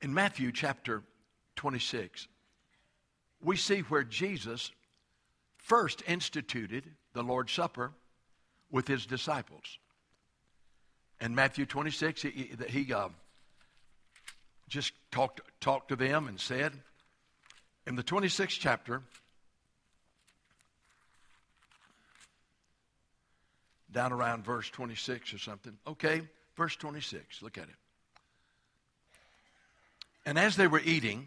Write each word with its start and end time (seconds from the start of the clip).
In 0.00 0.14
Matthew 0.14 0.52
chapter 0.52 1.02
26, 1.56 2.28
we 3.42 3.56
see 3.56 3.80
where 3.80 4.04
Jesus 4.04 4.70
first 5.56 6.02
instituted 6.06 6.84
the 7.14 7.22
Lord's 7.22 7.52
Supper 7.52 7.92
with 8.70 8.86
his 8.86 9.06
disciples. 9.06 9.78
In 11.20 11.34
Matthew 11.34 11.66
26, 11.66 12.22
he, 12.22 12.50
he 12.68 12.92
uh, 12.92 13.08
just 14.68 14.92
talked, 15.10 15.40
talked 15.60 15.88
to 15.88 15.96
them 15.96 16.28
and 16.28 16.38
said, 16.38 16.72
in 17.86 17.96
the 17.96 18.04
26th 18.04 18.58
chapter, 18.60 19.02
down 23.90 24.12
around 24.12 24.44
verse 24.44 24.68
26 24.70 25.34
or 25.34 25.38
something. 25.38 25.76
Okay, 25.86 26.22
verse 26.56 26.76
26, 26.76 27.42
look 27.42 27.58
at 27.58 27.64
it. 27.64 27.74
And 30.28 30.38
as 30.38 30.56
they 30.56 30.66
were 30.66 30.82
eating, 30.84 31.26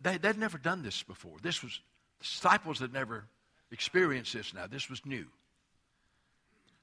they, 0.00 0.16
would 0.22 0.38
never 0.38 0.58
done 0.58 0.84
this 0.84 1.02
before. 1.02 1.32
This 1.42 1.60
was, 1.60 1.80
disciples 2.20 2.78
had 2.78 2.92
never 2.92 3.24
experienced 3.72 4.32
this 4.32 4.54
now. 4.54 4.68
This 4.68 4.88
was 4.88 5.04
new. 5.04 5.26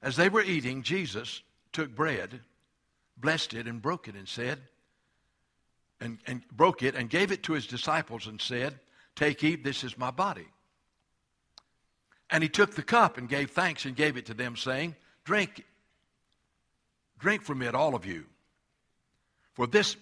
As 0.02 0.16
they 0.16 0.28
were 0.28 0.42
eating, 0.42 0.82
Jesus 0.82 1.40
took 1.72 1.94
bread, 1.96 2.40
blessed 3.16 3.54
it, 3.54 3.66
and 3.66 3.80
broke 3.80 4.06
it, 4.06 4.16
and 4.16 4.28
said, 4.28 4.58
and, 5.98 6.18
and 6.26 6.46
broke 6.48 6.82
it, 6.82 6.94
and 6.94 7.08
gave 7.08 7.32
it 7.32 7.42
to 7.44 7.54
his 7.54 7.66
disciples, 7.66 8.26
and 8.26 8.38
said, 8.38 8.78
Take, 9.16 9.42
eat, 9.42 9.64
this 9.64 9.82
is 9.82 9.96
my 9.96 10.10
body. 10.10 10.48
And 12.28 12.42
he 12.42 12.50
took 12.50 12.74
the 12.74 12.82
cup 12.82 13.16
and 13.16 13.30
gave 13.30 13.52
thanks 13.52 13.86
and 13.86 13.96
gave 13.96 14.18
it 14.18 14.26
to 14.26 14.34
them, 14.34 14.56
saying, 14.56 14.94
Drink, 15.24 15.64
drink 17.18 17.44
from 17.44 17.62
it, 17.62 17.74
all 17.74 17.94
of 17.94 18.04
you. 18.04 18.26
For 19.60 19.66
this 19.66 19.94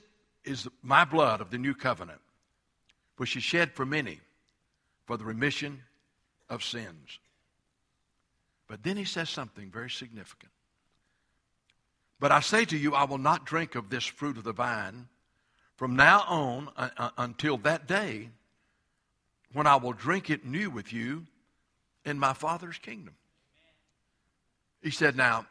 is 0.45 0.69
my 0.85 1.05
blood 1.05 1.41
of 1.41 1.51
the 1.51 1.59
new 1.59 1.75
covenant, 1.75 2.21
which 3.17 3.35
is 3.35 3.43
shed 3.43 3.73
for 3.73 3.85
many 3.85 4.21
for 5.05 5.17
the 5.17 5.25
remission 5.25 5.83
of 6.49 6.63
sins. 6.63 7.19
But 8.69 8.85
then 8.85 8.97
he 8.97 9.05
says 9.05 9.29
something 9.29 9.69
very 9.69 9.91
significant. 9.91 10.53
But 12.21 12.31
I 12.31 12.39
say 12.39 12.67
to 12.67 12.79
you, 12.79 12.95
I 12.95 13.03
will 13.03 13.19
not 13.19 13.47
drink 13.47 13.75
of 13.75 13.91
this 13.91 14.05
fruit 14.05 14.37
of 14.37 14.45
the 14.45 14.53
vine 14.53 15.09
from 15.75 15.97
now 15.97 16.21
on 16.29 16.69
uh, 16.77 16.91
uh, 16.97 17.11
until 17.19 17.57
that 17.57 17.89
day 17.89 18.29
when 19.55 19.67
I 19.67 19.75
will 19.75 19.93
drink 19.93 20.31
it 20.31 20.47
new 20.47 20.71
with 20.71 20.93
you 20.93 21.27
in 22.05 22.17
my 22.17 22.33
Father's 22.33 22.79
kingdom. 22.79 23.17
He 24.85 24.93
said, 24.93 25.17
Now, 25.17 25.47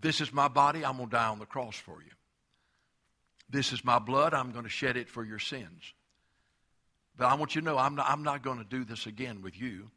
this 0.00 0.20
is 0.20 0.32
my 0.32 0.48
body. 0.48 0.84
I'm 0.84 0.96
going 0.96 1.08
to 1.08 1.16
die 1.16 1.28
on 1.28 1.38
the 1.38 1.46
cross 1.46 1.76
for 1.76 2.00
you. 2.02 2.10
This 3.50 3.72
is 3.72 3.84
my 3.84 3.98
blood. 3.98 4.34
I'm 4.34 4.52
going 4.52 4.64
to 4.64 4.70
shed 4.70 4.96
it 4.96 5.08
for 5.08 5.24
your 5.24 5.38
sins. 5.38 5.92
But 7.16 7.26
I 7.26 7.34
want 7.34 7.54
you 7.54 7.60
to 7.62 7.64
know 7.64 7.78
I'm 7.78 7.96
not, 7.96 8.08
I'm 8.08 8.22
not 8.22 8.42
going 8.42 8.58
to 8.58 8.64
do 8.64 8.84
this 8.84 9.06
again 9.06 9.42
with 9.42 9.58
you 9.58 9.90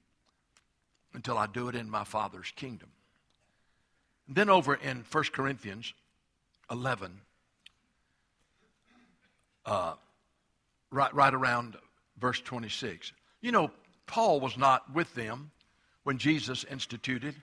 until 1.13 1.37
I 1.37 1.45
do 1.45 1.67
it 1.67 1.75
in 1.75 1.89
my 1.89 2.03
Father's 2.03 2.51
kingdom. 2.55 2.89
And 4.27 4.35
then 4.35 4.49
over 4.49 4.73
in 4.73 5.03
1 5.11 5.23
Corinthians 5.33 5.93
11, 6.71 7.19
uh, 9.65 9.93
right, 10.89 11.13
right 11.13 11.33
around 11.33 11.75
verse 12.17 12.39
26. 12.39 13.11
You 13.41 13.51
know, 13.51 13.71
Paul 14.07 14.39
was 14.39 14.57
not 14.57 14.93
with 14.93 15.13
them 15.13 15.51
when 16.03 16.17
Jesus 16.17 16.63
instituted 16.63 17.35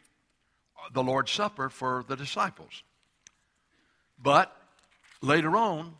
the 0.92 1.02
Lord's 1.02 1.30
Supper 1.30 1.68
for 1.68 2.04
the 2.08 2.16
disciples. 2.16 2.82
But 4.20 4.54
later 5.20 5.56
on, 5.56 5.94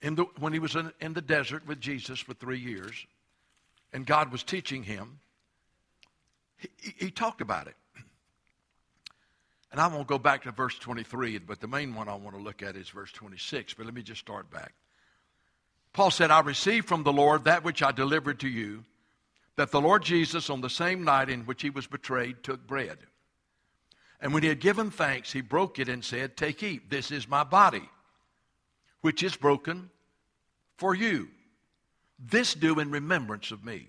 the, 0.00 0.26
when 0.38 0.52
he 0.52 0.58
was 0.58 0.76
in, 0.76 0.92
in 1.00 1.12
the 1.14 1.20
desert 1.20 1.66
with 1.66 1.80
Jesus 1.80 2.20
for 2.20 2.34
three 2.34 2.58
years, 2.58 3.06
and 3.92 4.06
God 4.06 4.32
was 4.32 4.42
teaching 4.42 4.82
him, 4.82 5.20
he, 6.56 6.68
he 6.98 7.10
talked 7.10 7.40
about 7.40 7.66
it. 7.66 7.74
And 9.70 9.80
I 9.80 9.86
won't 9.86 10.06
go 10.06 10.18
back 10.18 10.42
to 10.42 10.52
verse 10.52 10.78
23, 10.78 11.38
but 11.38 11.60
the 11.60 11.66
main 11.66 11.94
one 11.94 12.08
I 12.08 12.14
want 12.14 12.36
to 12.36 12.42
look 12.42 12.62
at 12.62 12.76
is 12.76 12.90
verse 12.90 13.10
26. 13.12 13.74
But 13.74 13.86
let 13.86 13.94
me 13.94 14.02
just 14.02 14.20
start 14.20 14.50
back. 14.50 14.74
Paul 15.94 16.10
said, 16.10 16.30
I 16.30 16.40
received 16.40 16.88
from 16.88 17.04
the 17.04 17.12
Lord 17.12 17.44
that 17.44 17.64
which 17.64 17.82
I 17.82 17.90
delivered 17.90 18.40
to 18.40 18.48
you 18.48 18.84
that 19.56 19.70
the 19.70 19.80
Lord 19.80 20.02
Jesus, 20.02 20.48
on 20.50 20.60
the 20.60 20.70
same 20.70 21.04
night 21.04 21.28
in 21.28 21.42
which 21.42 21.62
he 21.62 21.70
was 21.70 21.86
betrayed, 21.86 22.42
took 22.42 22.66
bread. 22.66 22.98
And 24.22 24.32
when 24.32 24.44
he 24.44 24.48
had 24.48 24.60
given 24.60 24.92
thanks, 24.92 25.32
he 25.32 25.40
broke 25.40 25.80
it 25.80 25.88
and 25.88 26.04
said, 26.04 26.36
Take, 26.36 26.62
eat, 26.62 26.88
this 26.88 27.10
is 27.10 27.28
my 27.28 27.42
body, 27.42 27.88
which 29.00 29.24
is 29.24 29.34
broken 29.34 29.90
for 30.76 30.94
you. 30.94 31.28
This 32.20 32.54
do 32.54 32.78
in 32.78 32.92
remembrance 32.92 33.50
of 33.50 33.64
me. 33.64 33.88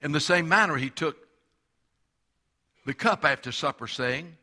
In 0.00 0.12
the 0.12 0.20
same 0.20 0.48
manner, 0.48 0.76
he 0.76 0.88
took 0.88 1.18
the 2.86 2.94
cup 2.94 3.22
after 3.26 3.52
supper, 3.52 3.86
saying, 3.86 4.38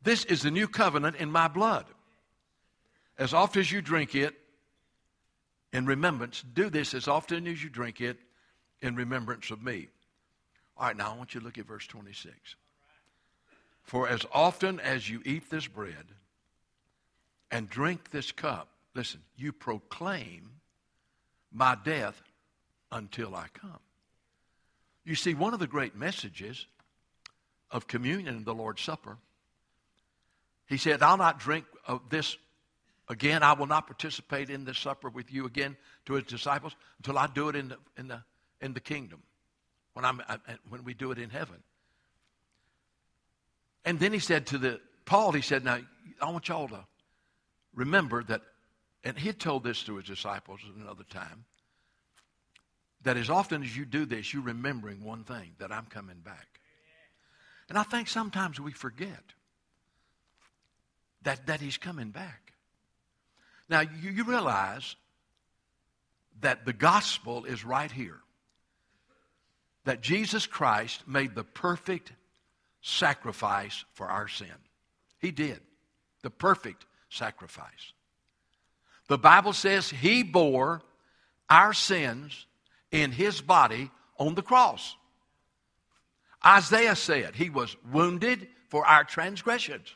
This 0.00 0.24
is 0.26 0.42
the 0.42 0.52
new 0.52 0.68
covenant 0.68 1.16
in 1.16 1.32
my 1.32 1.48
blood. 1.48 1.86
As 3.18 3.34
oft 3.34 3.56
as 3.56 3.70
you 3.70 3.82
drink 3.82 4.14
it, 4.14 4.34
in 5.72 5.86
remembrance, 5.86 6.44
do 6.54 6.70
this 6.70 6.94
as 6.94 7.08
often 7.08 7.48
as 7.48 7.64
you 7.64 7.68
drink 7.68 8.00
it 8.00 8.16
in 8.80 8.94
remembrance 8.94 9.50
of 9.50 9.60
me. 9.60 9.88
All 10.76 10.86
right, 10.86 10.96
now 10.96 11.12
I 11.12 11.16
want 11.16 11.34
you 11.34 11.40
to 11.40 11.46
look 11.46 11.58
at 11.58 11.66
verse 11.66 11.86
26. 11.88 12.54
For 13.84 14.08
as 14.08 14.26
often 14.32 14.80
as 14.80 15.08
you 15.08 15.22
eat 15.24 15.48
this 15.50 15.66
bread 15.66 16.06
and 17.50 17.68
drink 17.68 18.10
this 18.10 18.32
cup, 18.32 18.68
listen, 18.94 19.20
you 19.36 19.52
proclaim 19.52 20.50
my 21.52 21.76
death 21.84 22.20
until 22.90 23.36
I 23.36 23.46
come. 23.54 23.78
You 25.04 25.14
see, 25.14 25.34
one 25.34 25.54
of 25.54 25.60
the 25.60 25.66
great 25.66 25.94
messages 25.94 26.66
of 27.70 27.86
communion 27.86 28.36
in 28.36 28.44
the 28.44 28.54
Lord's 28.54 28.82
Supper, 28.82 29.18
he 30.66 30.78
said, 30.78 31.02
I'll 31.02 31.16
not 31.16 31.38
drink 31.38 31.66
of 31.86 32.08
this 32.08 32.36
again. 33.08 33.42
I 33.42 33.52
will 33.52 33.66
not 33.66 33.86
participate 33.86 34.50
in 34.50 34.64
this 34.64 34.78
supper 34.78 35.10
with 35.10 35.30
you 35.30 35.44
again 35.44 35.76
to 36.06 36.14
his 36.14 36.24
disciples 36.24 36.74
until 36.98 37.18
I 37.18 37.26
do 37.26 37.50
it 37.50 37.56
in 37.56 37.68
the, 37.68 37.76
in 37.98 38.08
the 38.08 38.22
in 38.64 38.72
the 38.72 38.80
kingdom 38.80 39.22
when, 39.92 40.04
I'm, 40.04 40.20
I, 40.28 40.38
when 40.68 40.84
we 40.84 40.94
do 40.94 41.12
it 41.12 41.18
in 41.18 41.30
heaven. 41.30 41.62
And 43.84 43.98
then 43.98 44.12
he 44.12 44.18
said 44.18 44.46
to 44.48 44.58
the 44.58 44.80
Paul, 45.04 45.32
he 45.32 45.42
said, 45.42 45.64
Now, 45.64 45.78
I 46.20 46.30
want 46.30 46.48
y'all 46.48 46.68
to 46.68 46.84
remember 47.74 48.22
that, 48.24 48.42
and 49.02 49.18
he 49.18 49.26
had 49.26 49.38
told 49.38 49.64
this 49.64 49.82
to 49.84 49.96
his 49.96 50.06
disciples 50.06 50.60
at 50.68 50.82
another 50.82 51.04
time, 51.10 51.44
that 53.02 53.16
as 53.16 53.28
often 53.28 53.62
as 53.62 53.76
you 53.76 53.84
do 53.84 54.06
this, 54.06 54.32
you're 54.32 54.42
remembering 54.42 55.04
one 55.04 55.24
thing 55.24 55.52
that 55.58 55.70
I'm 55.70 55.86
coming 55.86 56.20
back. 56.24 56.60
And 57.68 57.76
I 57.76 57.82
think 57.82 58.08
sometimes 58.08 58.58
we 58.58 58.72
forget 58.72 59.22
that, 61.22 61.46
that 61.46 61.60
he's 61.60 61.76
coming 61.76 62.10
back. 62.10 62.52
Now, 63.68 63.80
you, 63.80 64.10
you 64.10 64.24
realize 64.24 64.96
that 66.40 66.64
the 66.64 66.72
gospel 66.72 67.44
is 67.44 67.64
right 67.64 67.90
here 67.90 68.20
that 69.84 70.00
Jesus 70.00 70.46
Christ 70.46 71.06
made 71.06 71.34
the 71.34 71.44
perfect 71.44 72.12
sacrifice 72.84 73.86
for 73.94 74.06
our 74.06 74.28
sin. 74.28 74.54
He 75.18 75.30
did. 75.30 75.60
The 76.22 76.28
perfect 76.28 76.84
sacrifice. 77.08 77.94
The 79.08 79.16
Bible 79.16 79.54
says 79.54 79.88
he 79.88 80.22
bore 80.22 80.82
our 81.48 81.72
sins 81.72 82.46
in 82.90 83.10
his 83.10 83.40
body 83.40 83.90
on 84.18 84.34
the 84.34 84.42
cross. 84.42 84.96
Isaiah 86.44 86.94
said 86.94 87.34
he 87.34 87.48
was 87.48 87.74
wounded 87.90 88.48
for 88.68 88.86
our 88.86 89.04
transgressions. 89.04 89.94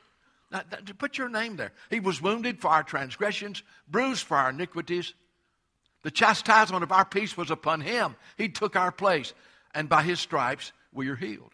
Now, 0.51 0.63
put 0.99 1.19
your 1.19 1.29
name 1.29 1.57
there. 1.57 1.73
He 1.91 2.01
was 2.01 2.23
wounded 2.23 2.59
for 2.59 2.69
our 2.69 2.83
transgressions, 2.83 3.63
bruised 3.87 4.25
for 4.27 4.39
our 4.39 4.49
iniquities. 4.49 5.13
The 6.05 6.11
chastisement 6.11 6.83
of 6.83 6.93
our 6.93 7.05
peace 7.05 7.37
was 7.37 7.51
upon 7.51 7.83
him. 7.83 8.17
He 8.39 8.49
took 8.49 8.77
our 8.77 8.93
place 8.93 9.35
and 9.75 9.91
by 9.91 10.03
his 10.05 10.21
stripes 10.21 10.73
we 10.91 11.11
are 11.11 11.17
healed. 11.17 11.53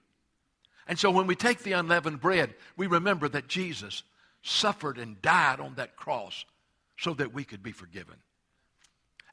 And 0.86 0.98
so 0.98 1.10
when 1.10 1.26
we 1.26 1.34
take 1.34 1.62
the 1.62 1.72
unleavened 1.72 2.20
bread, 2.20 2.54
we 2.76 2.86
remember 2.86 3.28
that 3.28 3.48
Jesus 3.48 4.02
suffered 4.42 4.98
and 4.98 5.20
died 5.22 5.60
on 5.60 5.74
that 5.76 5.96
cross 5.96 6.44
so 6.98 7.14
that 7.14 7.32
we 7.32 7.44
could 7.44 7.62
be 7.62 7.72
forgiven. 7.72 8.16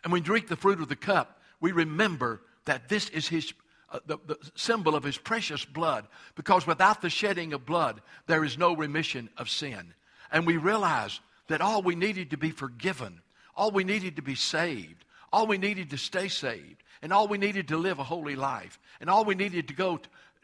And 0.04 0.12
when 0.12 0.22
we 0.22 0.26
drink 0.26 0.48
the 0.48 0.56
fruit 0.56 0.82
of 0.82 0.90
the 0.90 0.96
cup, 0.96 1.42
we 1.60 1.72
remember 1.72 2.42
that 2.66 2.90
this 2.90 3.10
is 3.10 3.28
his 3.28 3.54
uh, 3.92 4.00
the, 4.06 4.18
the 4.26 4.38
symbol 4.56 4.96
of 4.96 5.04
his 5.04 5.18
precious 5.18 5.66
blood 5.66 6.08
because 6.36 6.66
without 6.66 7.02
the 7.02 7.10
shedding 7.10 7.52
of 7.52 7.66
blood 7.66 8.02
there 8.26 8.46
is 8.46 8.58
no 8.58 8.74
remission 8.74 9.30
of 9.38 9.50
sin. 9.50 9.94
And 10.32 10.48
we 10.48 10.56
realize 10.56 11.20
that 11.50 11.60
all 11.60 11.82
we 11.82 11.96
needed 11.96 12.30
to 12.30 12.38
be 12.38 12.52
forgiven, 12.52 13.20
all 13.54 13.70
we 13.70 13.84
needed 13.84 14.16
to 14.16 14.22
be 14.22 14.36
saved, 14.36 15.04
all 15.34 15.46
we 15.46 15.58
needed 15.58 15.90
to 15.90 15.98
stay 15.98 16.30
saved 16.30 16.84
and 17.02 17.12
all 17.12 17.28
we 17.28 17.38
needed 17.38 17.68
to 17.70 17.78
live 17.78 18.00
a 18.00 18.04
holy 18.04 18.36
life, 18.36 18.80
and 19.00 19.10
all 19.10 19.26
we 19.26 19.36
needed 19.36 19.68
to 19.68 19.74
go 19.74 20.00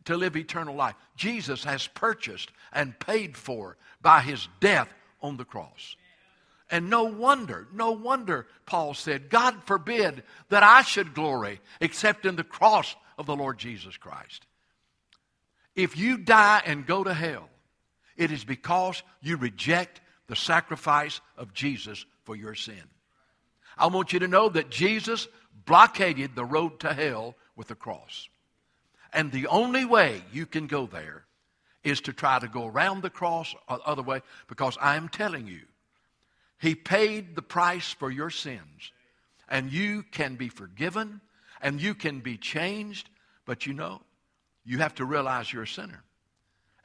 to, 0.08 0.18
live 0.18 0.36
eternal 0.36 0.76
life, 0.76 0.96
Jesus 1.16 1.64
has 1.64 1.88
purchased 1.88 2.52
and 2.74 2.98
paid 3.00 3.38
for 3.38 3.78
by 4.02 4.22
his 4.22 4.48
death 4.60 4.94
on 5.22 5.38
the 5.38 5.46
cross. 5.46 5.96
And 6.70 6.90
no 6.90 7.04
wonder, 7.04 7.68
no 7.74 7.92
wonder, 7.92 8.48
Paul 8.66 8.94
said, 8.94 9.30
God 9.30 9.64
forbid 9.66 10.24
that 10.50 10.64
I 10.64 10.82
should 10.82 11.14
glory 11.14 11.62
except 11.80 12.26
in 12.26 12.36
the 12.36 12.44
cross 12.44 12.96
of 13.18 13.26
the 13.26 13.36
Lord 13.36 13.58
Jesus 13.58 13.96
Christ. 13.96 14.46
If 15.76 15.98
you 15.98 16.18
die 16.18 16.62
and 16.66 16.86
go 16.86 17.04
to 17.04 17.14
hell, 17.14 17.50
it 18.18 18.32
is 18.32 18.44
because 18.44 19.04
you 19.22 19.38
reject 19.38 20.02
the 20.28 20.36
sacrifice 20.36 21.22
of 21.38 21.54
Jesus 21.54 22.06
for 22.24 22.36
your 22.36 22.56
sin. 22.56 22.84
I 23.78 23.88
want 23.88 24.12
you 24.12 24.20
to 24.20 24.28
know 24.28 24.50
that 24.50 24.70
Jesus 24.70 25.28
blockaded 25.66 26.36
the 26.36 26.46
road 26.46 26.80
to 26.82 26.94
hell 26.94 27.36
with 27.56 27.68
the 27.68 27.76
cross. 27.76 28.28
And 29.14 29.32
the 29.32 29.48
only 29.48 29.86
way 29.86 30.24
you 30.32 30.46
can 30.46 30.68
go 30.68 30.86
there 30.86 31.24
is 31.84 32.02
to 32.02 32.14
try 32.14 32.40
to 32.40 32.48
go 32.48 32.68
around 32.68 33.02
the 33.02 33.10
cross 33.10 33.56
or 33.70 33.78
the 33.78 33.84
other 33.84 34.02
way 34.02 34.22
because 34.48 34.78
I'm 34.82 35.10
telling 35.10 35.48
you, 35.48 35.62
He 36.60 36.76
paid 36.76 37.36
the 37.36 37.42
price 37.42 37.94
for 37.94 38.12
your 38.12 38.30
sins. 38.30 38.92
And 39.50 39.72
you 39.72 40.04
can 40.12 40.36
be 40.36 40.50
forgiven 40.50 41.22
and 41.62 41.82
you 41.82 41.96
can 41.96 42.20
be 42.20 42.38
changed. 42.38 43.10
But 43.46 43.66
you 43.66 43.74
know, 43.74 44.02
you 44.66 44.80
have 44.80 44.96
to 44.96 45.06
realize 45.06 45.52
you're 45.52 45.64
a 45.64 45.68
sinner. 45.68 46.04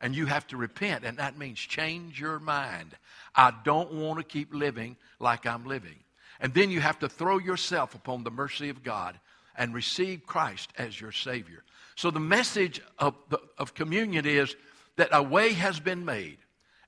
And 0.01 0.17
you 0.17 0.27
have 0.27 0.49
to 0.49 0.57
repent, 0.57 1.05
and 1.05 1.19
that 1.19 1.39
means 1.39 1.61
change 1.61 2.21
your 2.21 2.41
mind. 2.41 2.97
I 3.37 3.53
don't 3.63 3.93
want 3.93 4.19
to 4.19 4.25
keep 4.25 4.53
living 4.53 4.97
like 5.21 5.47
I'm 5.47 5.65
living. 5.65 5.95
And 6.41 6.53
then 6.53 6.73
you 6.73 6.81
have 6.81 6.99
to 7.01 7.09
throw 7.09 7.39
yourself 7.39 7.95
upon 7.95 8.25
the 8.25 8.31
mercy 8.33 8.69
of 8.69 8.83
God 8.83 9.19
and 9.56 9.75
receive 9.75 10.26
Christ 10.26 10.70
as 10.78 11.00
your 11.00 11.12
Savior. 11.12 11.64
So 11.94 12.10
the 12.10 12.20
message 12.20 12.81
of, 12.99 13.14
the, 13.28 13.38
of 13.58 13.75
communion 13.75 14.26
is 14.26 14.56
that 14.96 15.10
a 15.12 15.22
way 15.22 15.52
has 15.52 15.81
been 15.81 16.04
made. 16.04 16.38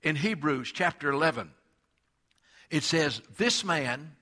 In 0.02 0.16
Hebrews 0.16 0.70
chapter 0.72 1.10
11, 1.10 1.50
it 2.70 2.82
says, 2.82 3.22
This 3.38 3.64
man, 3.64 4.16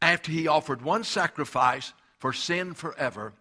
after 0.00 0.32
he 0.32 0.48
offered 0.48 0.82
one 0.82 1.04
sacrifice 1.04 1.92
for 2.18 2.32
sin 2.32 2.72
forever, 2.74 3.34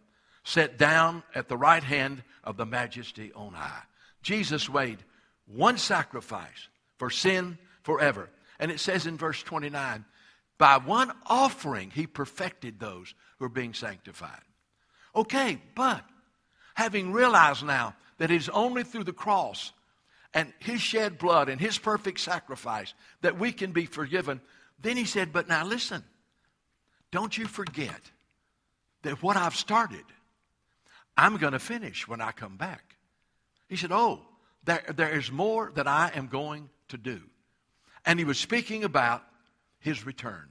sat 0.44 0.78
down 0.78 1.24
at 1.34 1.48
the 1.48 1.58
right 1.58 1.84
hand 1.84 2.24
of 2.44 2.58
the 2.58 2.66
majesty 2.66 3.32
on 3.34 3.54
high. 3.54 3.84
Jesus 4.22 4.70
weighed 4.70 5.00
one 5.46 5.78
sacrifice 5.78 6.68
for 6.98 7.10
sin 7.10 7.58
forever. 7.84 8.30
And 8.60 8.72
it 8.72 8.80
says 8.80 9.08
in 9.08 9.18
verse 9.18 9.42
29 9.44 10.06
by 10.62 10.78
one 10.78 11.12
offering, 11.26 11.90
he 11.90 12.06
perfected 12.06 12.80
those 12.80 13.16
who 13.40 13.46
are 13.46 13.50
being 13.50 13.74
sanctified. 13.74 14.44
Okay, 15.16 15.60
but 15.74 16.06
having 16.76 17.12
realized 17.12 17.66
now 17.66 17.96
that 18.20 18.30
it 18.30 18.36
is 18.36 18.48
only 18.48 18.84
through 18.84 19.06
the 19.06 19.12
cross 19.12 19.72
and 20.36 20.54
his 20.60 20.80
shed 20.80 21.18
blood 21.18 21.50
and 21.50 21.60
his 21.60 21.80
perfect 21.80 22.20
sacrifice 22.20 22.94
that 23.22 23.40
we 23.40 23.52
can 23.52 23.72
be 23.72 23.88
forgiven, 23.88 24.40
then 24.80 24.98
he 24.98 25.06
said, 25.06 25.34
But 25.34 25.50
now 25.50 25.66
listen, 25.66 26.04
don't 27.10 27.36
you 27.36 27.48
forget 27.48 28.12
that 29.02 29.24
what 29.24 29.38
I've 29.38 29.56
started, 29.56 30.06
I'm 31.18 31.38
going 31.38 31.54
to 31.54 31.60
finish 31.60 32.08
when 32.08 32.22
I 32.22 32.34
come 32.34 32.58
back. 32.58 32.98
He 33.68 33.78
said, 33.78 33.92
Oh, 33.92 34.22
there, 34.64 34.84
there 34.96 35.18
is 35.18 35.32
more 35.32 35.72
that 35.74 35.88
I 35.88 36.12
am 36.14 36.28
going 36.28 36.70
to 36.90 37.00
do. 37.00 37.20
And 38.06 38.20
he 38.20 38.26
was 38.26 38.38
speaking 38.38 38.84
about 38.84 39.24
his 39.82 40.06
return. 40.06 40.48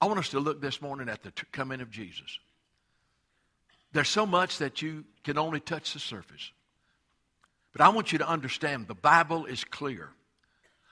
I 0.00 0.06
want 0.06 0.18
us 0.18 0.30
to 0.30 0.40
look 0.40 0.60
this 0.60 0.80
morning 0.80 1.08
at 1.08 1.22
the 1.22 1.30
t- 1.30 1.42
coming 1.52 1.80
of 1.80 1.90
Jesus. 1.90 2.38
There's 3.92 4.08
so 4.08 4.24
much 4.24 4.58
that 4.58 4.80
you 4.82 5.04
can 5.22 5.38
only 5.38 5.60
touch 5.60 5.92
the 5.92 6.00
surface. 6.00 6.50
But 7.72 7.82
I 7.82 7.90
want 7.90 8.12
you 8.12 8.18
to 8.18 8.28
understand 8.28 8.86
the 8.86 8.94
Bible 8.94 9.44
is 9.44 9.64
clear 9.64 10.10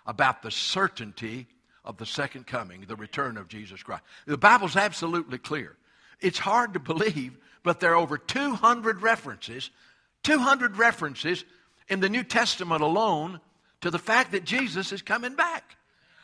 about 0.07 0.43
the 0.43 0.51
certainty 0.51 1.47
of 1.85 1.97
the 1.97 2.07
second 2.07 2.47
coming, 2.47 2.85
the 2.87 2.97
return 2.97 3.37
of 3.37 3.49
Jesus 3.49 3.83
Christ. 3.83 4.03
The 4.27 4.37
Bible's 4.37 4.77
absolutely 4.77 5.39
clear. 5.39 5.77
It's 6.21 6.39
hard 6.39 6.75
to 6.75 6.81
believe, 6.81 7.39
but 7.63 7.81
there 7.81 7.93
are 7.93 7.97
over 7.97 8.19
200 8.19 9.03
references, 9.03 9.71
200 10.23 10.77
references 10.77 11.45
in 11.89 12.01
the 12.01 12.09
New 12.09 12.23
Testament 12.23 12.83
alone 12.83 13.41
to 13.81 13.91
the 13.91 13.99
fact 13.99 14.33
that 14.33 14.45
Jesus 14.45 14.93
is 14.93 15.03
coming 15.03 15.35
back. 15.35 15.77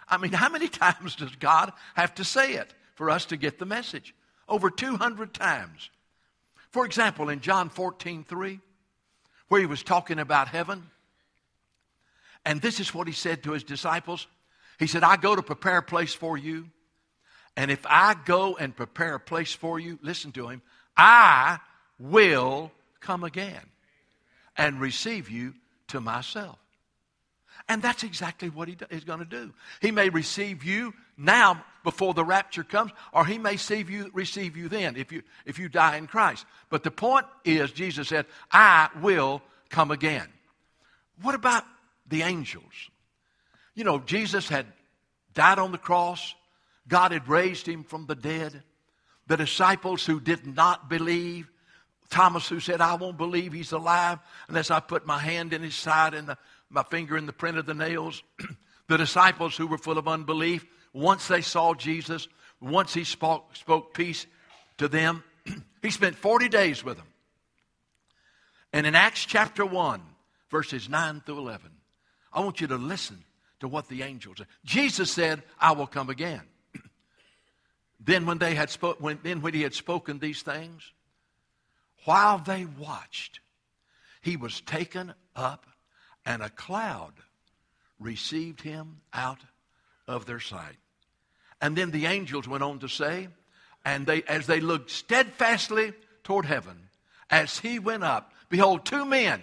I 0.09 0.19
mean, 0.19 0.33
how 0.33 0.49
many 0.49 0.69
times 0.69 1.17
does 1.17 1.35
God 1.37 1.73
have 1.95 2.15
to 2.17 2.25
say 2.25 2.55
it 2.55 2.73
for 2.95 3.11
us 3.11 3.27
to 3.27 3.37
get 3.37 3.59
the 3.59 3.67
message? 3.67 4.15
Over 4.49 4.71
200 4.71 5.35
times. 5.35 5.91
For 6.71 6.85
example, 6.85 7.29
in 7.29 7.41
John 7.41 7.69
14, 7.69 8.25
3, 8.29 8.61
where 9.49 9.61
he 9.61 9.67
was 9.67 9.83
talking 9.83 10.19
about 10.19 10.49
heaven, 10.49 10.85
and 12.45 12.61
this 12.61 12.79
is 12.79 12.95
what 12.95 13.09
he 13.09 13.13
said 13.13 13.43
to 13.43 13.53
his 13.53 13.65
disciples. 13.65 14.27
He 14.79 14.87
said, 14.87 15.03
I 15.03 15.17
go 15.17 15.35
to 15.35 15.43
prepare 15.43 15.79
a 15.79 15.83
place 15.83 16.15
for 16.15 16.39
you. 16.39 16.69
And 17.57 17.71
if 17.71 17.81
I 17.87 18.15
go 18.25 18.57
and 18.57 18.77
prepare 18.77 19.15
a 19.15 19.21
place 19.21 19.53
for 19.53 19.81
you, 19.81 19.99
listen 20.03 20.31
to 20.33 20.49
him, 20.49 20.63
I 20.97 21.59
will 21.99 22.71
come 23.01 23.25
again 23.25 23.63
and 24.57 24.81
receive 24.81 25.31
you 25.31 25.55
to 25.89 26.01
myself. 26.01 26.59
And 27.69 27.83
that's 27.83 28.05
exactly 28.05 28.49
what 28.49 28.69
he 28.69 28.77
is 28.91 29.05
going 29.05 29.19
to 29.19 29.25
do. 29.25 29.53
He 29.81 29.91
may 29.91 30.09
receive 30.09 30.63
you 30.63 30.95
now 31.17 31.65
before 31.83 32.15
the 32.15 32.25
rapture 32.25 32.63
comes, 32.63 32.93
or 33.13 33.25
he 33.25 33.39
may 33.39 33.53
receive 33.53 33.91
you, 33.91 34.11
receive 34.13 34.57
you 34.57 34.69
then 34.69 34.97
if 34.97 35.11
you, 35.11 35.23
if 35.45 35.59
you 35.59 35.69
die 35.69 35.97
in 35.97 36.07
Christ. 36.07 36.47
But 36.71 36.85
the 36.85 36.91
point 36.91 37.27
is, 37.45 37.73
Jesus 37.73 38.09
said, 38.09 38.27
I 38.53 38.89
will 39.01 39.43
come 39.69 39.91
again. 39.91 40.29
What 41.23 41.35
about 41.35 41.65
the 42.09 42.23
angels? 42.23 42.91
You 43.75 43.85
know, 43.85 43.99
Jesus 43.99 44.49
had 44.49 44.67
died 45.35 45.59
on 45.59 45.73
the 45.73 45.79
cross, 45.79 46.35
God 46.89 47.13
had 47.13 47.29
raised 47.29 47.67
him 47.67 47.83
from 47.83 48.07
the 48.07 48.15
dead. 48.15 48.63
The 49.27 49.37
disciples 49.37 50.07
who 50.07 50.21
did 50.21 50.47
not 50.47 50.89
believe, 50.89 51.51
Thomas 52.11 52.49
who 52.49 52.61
said, 52.61 52.81
I 52.81 52.95
won't 52.95 53.19
believe 53.19 53.53
he's 53.53 53.73
alive 53.73 54.21
unless 54.49 54.71
I 54.71 54.79
put 54.79 55.05
my 55.05 55.19
hand 55.19 55.53
in 55.53 55.63
his 55.63 55.75
side 55.75 56.15
and 56.15 56.29
the 56.29 56.39
my 56.71 56.83
finger 56.85 57.17
in 57.17 57.27
the 57.27 57.33
print 57.33 57.59
of 57.59 57.67
the 57.67 57.75
nails. 57.75 58.23
the 58.89 58.97
disciples 58.97 59.57
who 59.57 59.67
were 59.67 59.79
full 59.79 59.99
of 59.99 60.09
unbelief, 60.09 60.65
once 60.93 61.29
they 61.29 61.41
saw 61.41 61.75
Jesus, 61.75 62.29
once 62.61 62.95
he 62.95 63.05
spoke, 63.05 63.55
spoke 63.57 63.95
peace 63.95 64.27
to 64.79 64.89
them, 64.89 65.23
he 65.83 65.91
spent 65.91 66.17
40 66.17 66.49
days 66.49 66.85
with 66.85 66.97
them. 66.97 67.07
And 68.73 68.87
in 68.87 68.95
Acts 68.95 69.25
chapter 69.25 69.65
1, 69.65 70.03
verses 70.51 70.89
9 70.89 71.23
through 71.25 71.39
11, 71.39 71.71
I 72.33 72.41
want 72.41 72.61
you 72.61 72.67
to 72.69 72.77
listen 72.77 73.25
to 73.61 73.69
what 73.69 73.89
the 73.89 74.03
angels 74.03 74.39
said. 74.39 74.47
Jesus 74.65 75.11
said, 75.11 75.43
I 75.59 75.73
will 75.73 75.87
come 75.87 76.11
again. 76.11 76.43
then 78.01 78.27
when 78.27 78.39
they 78.39 78.55
had 78.55 78.71
spoke, 78.71 79.01
when, 79.01 79.19
then 79.23 79.41
when 79.41 79.55
he 79.55 79.63
had 79.63 79.75
spoken 79.75 80.19
these 80.19 80.43
things, 80.43 80.93
while 82.05 82.39
they 82.39 82.65
watched, 82.65 83.41
he 84.21 84.37
was 84.37 84.61
taken 84.61 85.15
up 85.35 85.67
and 86.27 86.43
a 86.43 86.51
cloud 86.51 87.13
received 88.01 88.61
him 88.61 89.01
out 89.15 89.39
of 90.07 90.27
their 90.27 90.41
sight. 90.41 90.77
And 91.61 91.77
then 91.77 91.93
the 91.93 92.07
angels 92.07 92.47
went 92.47 92.63
on 92.63 92.81
to 92.81 92.89
say, 92.89 93.29
and 93.85 94.05
they, 94.05 94.23
as 94.25 94.47
they 94.47 94.61
looked 94.61 94.91
steadfastly 94.91 95.93
toward 96.25 96.45
heaven, 96.45 96.89
as 97.31 97.59
he 97.59 97.79
went 97.79 98.05
up, 98.05 98.33
behold, 98.49 98.85
two 98.85 99.05
men 99.05 99.41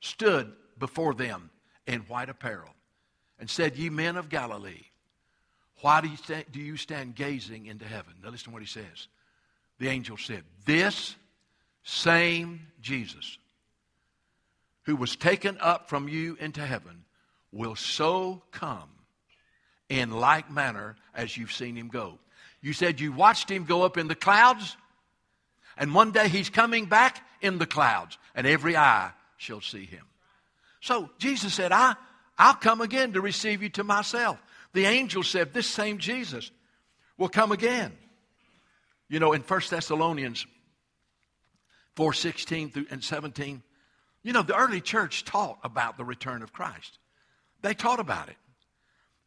stood 0.00 0.52
before 0.78 1.14
them 1.14 1.50
in 1.86 2.00
white 2.02 2.28
apparel 2.28 2.70
and 3.40 3.48
said, 3.50 3.76
Ye 3.76 3.88
men 3.88 4.16
of 4.16 4.28
Galilee, 4.28 4.84
why 5.80 6.00
do 6.00 6.08
you, 6.08 6.16
stand, 6.16 6.44
do 6.52 6.60
you 6.60 6.76
stand 6.76 7.14
gazing 7.14 7.66
into 7.66 7.84
heaven? 7.84 8.14
Now 8.22 8.30
listen 8.30 8.46
to 8.46 8.50
what 8.50 8.62
he 8.62 8.68
says. 8.68 9.08
The 9.78 9.88
angel 9.88 10.16
said, 10.16 10.44
This 10.64 11.16
same 11.82 12.66
Jesus 12.80 13.38
who 14.88 14.96
was 14.96 15.16
taken 15.16 15.58
up 15.60 15.90
from 15.90 16.08
you 16.08 16.34
into 16.40 16.64
heaven 16.64 17.04
will 17.52 17.76
so 17.76 18.40
come 18.52 18.88
in 19.90 20.10
like 20.10 20.50
manner 20.50 20.96
as 21.14 21.36
you've 21.36 21.52
seen 21.52 21.76
him 21.76 21.88
go. 21.88 22.18
You 22.62 22.72
said 22.72 22.98
you 22.98 23.12
watched 23.12 23.50
him 23.50 23.64
go 23.64 23.82
up 23.82 23.98
in 23.98 24.08
the 24.08 24.14
clouds, 24.14 24.78
and 25.76 25.94
one 25.94 26.12
day 26.12 26.30
he's 26.30 26.48
coming 26.48 26.86
back 26.86 27.22
in 27.42 27.58
the 27.58 27.66
clouds, 27.66 28.16
and 28.34 28.46
every 28.46 28.78
eye 28.78 29.10
shall 29.36 29.60
see 29.60 29.84
him. 29.84 30.06
So 30.80 31.10
Jesus 31.18 31.52
said, 31.52 31.70
I, 31.70 31.94
I'll 32.38 32.54
come 32.54 32.80
again 32.80 33.12
to 33.12 33.20
receive 33.20 33.62
you 33.62 33.68
to 33.68 33.84
myself. 33.84 34.42
The 34.72 34.86
angel 34.86 35.22
said, 35.22 35.52
This 35.52 35.66
same 35.66 35.98
Jesus 35.98 36.50
will 37.18 37.28
come 37.28 37.52
again. 37.52 37.92
You 39.10 39.20
know, 39.20 39.34
in 39.34 39.42
1 39.42 39.60
Thessalonians 39.68 40.46
4 41.96 42.14
16 42.14 42.70
through 42.70 42.86
and 42.90 43.04
17, 43.04 43.62
you 44.28 44.34
know, 44.34 44.42
the 44.42 44.54
early 44.54 44.82
church 44.82 45.24
taught 45.24 45.58
about 45.64 45.96
the 45.96 46.04
return 46.04 46.42
of 46.42 46.52
Christ. 46.52 46.98
They 47.62 47.72
taught 47.72 47.98
about 47.98 48.28
it. 48.28 48.36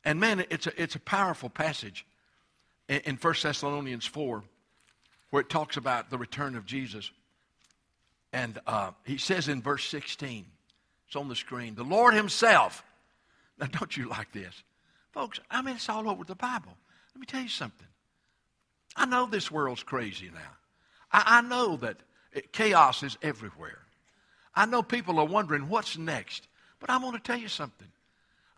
And 0.06 0.20
man, 0.20 0.46
it's 0.52 0.68
a, 0.68 0.80
it's 0.80 0.94
a 0.94 1.00
powerful 1.00 1.50
passage 1.50 2.06
in, 2.88 3.00
in 3.00 3.16
1 3.16 3.34
Thessalonians 3.42 4.06
4 4.06 4.44
where 5.32 5.42
it 5.42 5.50
talks 5.50 5.76
about 5.76 6.12
the 6.12 6.20
return 6.20 6.56
of 6.56 6.68
Jesus. 6.68 7.10
And 8.32 8.60
uh, 8.68 8.92
he 9.04 9.18
says 9.18 9.48
in 9.48 9.64
verse 9.64 9.86
16, 9.86 10.46
it's 11.08 11.16
on 11.16 11.30
the 11.30 11.36
screen, 11.36 11.74
the 11.74 11.84
Lord 11.84 12.14
himself. 12.14 12.84
Now, 13.58 13.66
don't 13.72 13.98
you 13.98 14.08
like 14.08 14.32
this? 14.32 14.54
Folks, 15.14 15.40
I 15.50 15.64
mean, 15.64 15.78
it's 15.78 15.90
all 15.90 16.08
over 16.12 16.26
the 16.26 16.36
Bible. 16.36 16.78
Let 17.16 17.20
me 17.20 17.26
tell 17.26 17.42
you 17.42 17.50
something. 17.50 17.88
I 18.96 19.08
know 19.08 19.26
this 19.26 19.50
world's 19.50 19.82
crazy 19.82 20.30
now. 20.32 20.58
I, 21.12 21.40
I 21.40 21.42
know 21.42 21.78
that 21.78 21.98
chaos 22.52 23.02
is 23.02 23.18
everywhere. 23.24 23.80
I 24.56 24.66
know 24.66 24.84
people 24.84 25.20
are 25.20 25.26
wondering 25.26 25.70
what's 25.70 25.98
next. 25.98 26.48
But 26.82 26.90
I 26.90 26.98
want 26.98 27.16
to 27.16 27.22
tell 27.22 27.40
you 27.40 27.48
something. 27.48 27.88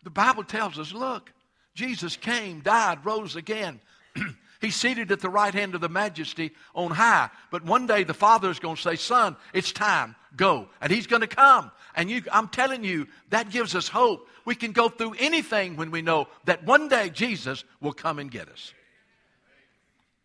The 0.02 0.10
Bible 0.10 0.44
tells 0.44 0.78
us 0.78 0.92
look, 0.92 1.32
Jesus 1.74 2.16
came, 2.16 2.60
died, 2.60 3.04
rose 3.04 3.36
again. 3.36 3.80
He's 4.60 4.76
seated 4.76 5.12
at 5.12 5.20
the 5.20 5.28
right 5.28 5.52
hand 5.52 5.74
of 5.74 5.80
the 5.80 5.88
majesty 5.88 6.52
on 6.74 6.90
high. 6.90 7.28
But 7.50 7.64
one 7.64 7.86
day 7.86 8.04
the 8.04 8.14
Father 8.14 8.50
is 8.50 8.58
going 8.58 8.76
to 8.76 8.82
say, 8.82 8.96
Son, 8.96 9.36
it's 9.52 9.72
time. 9.72 10.16
Go. 10.36 10.68
And 10.80 10.90
He's 10.90 11.06
going 11.06 11.20
to 11.20 11.28
come. 11.28 11.70
And 11.94 12.10
you, 12.10 12.22
I'm 12.32 12.48
telling 12.48 12.82
you, 12.82 13.06
that 13.30 13.50
gives 13.50 13.74
us 13.74 13.88
hope. 13.88 14.28
We 14.44 14.54
can 14.54 14.72
go 14.72 14.88
through 14.88 15.14
anything 15.18 15.76
when 15.76 15.90
we 15.90 16.02
know 16.02 16.28
that 16.44 16.64
one 16.64 16.88
day 16.88 17.10
Jesus 17.10 17.64
will 17.80 17.92
come 17.92 18.18
and 18.18 18.30
get 18.30 18.48
us. 18.48 18.72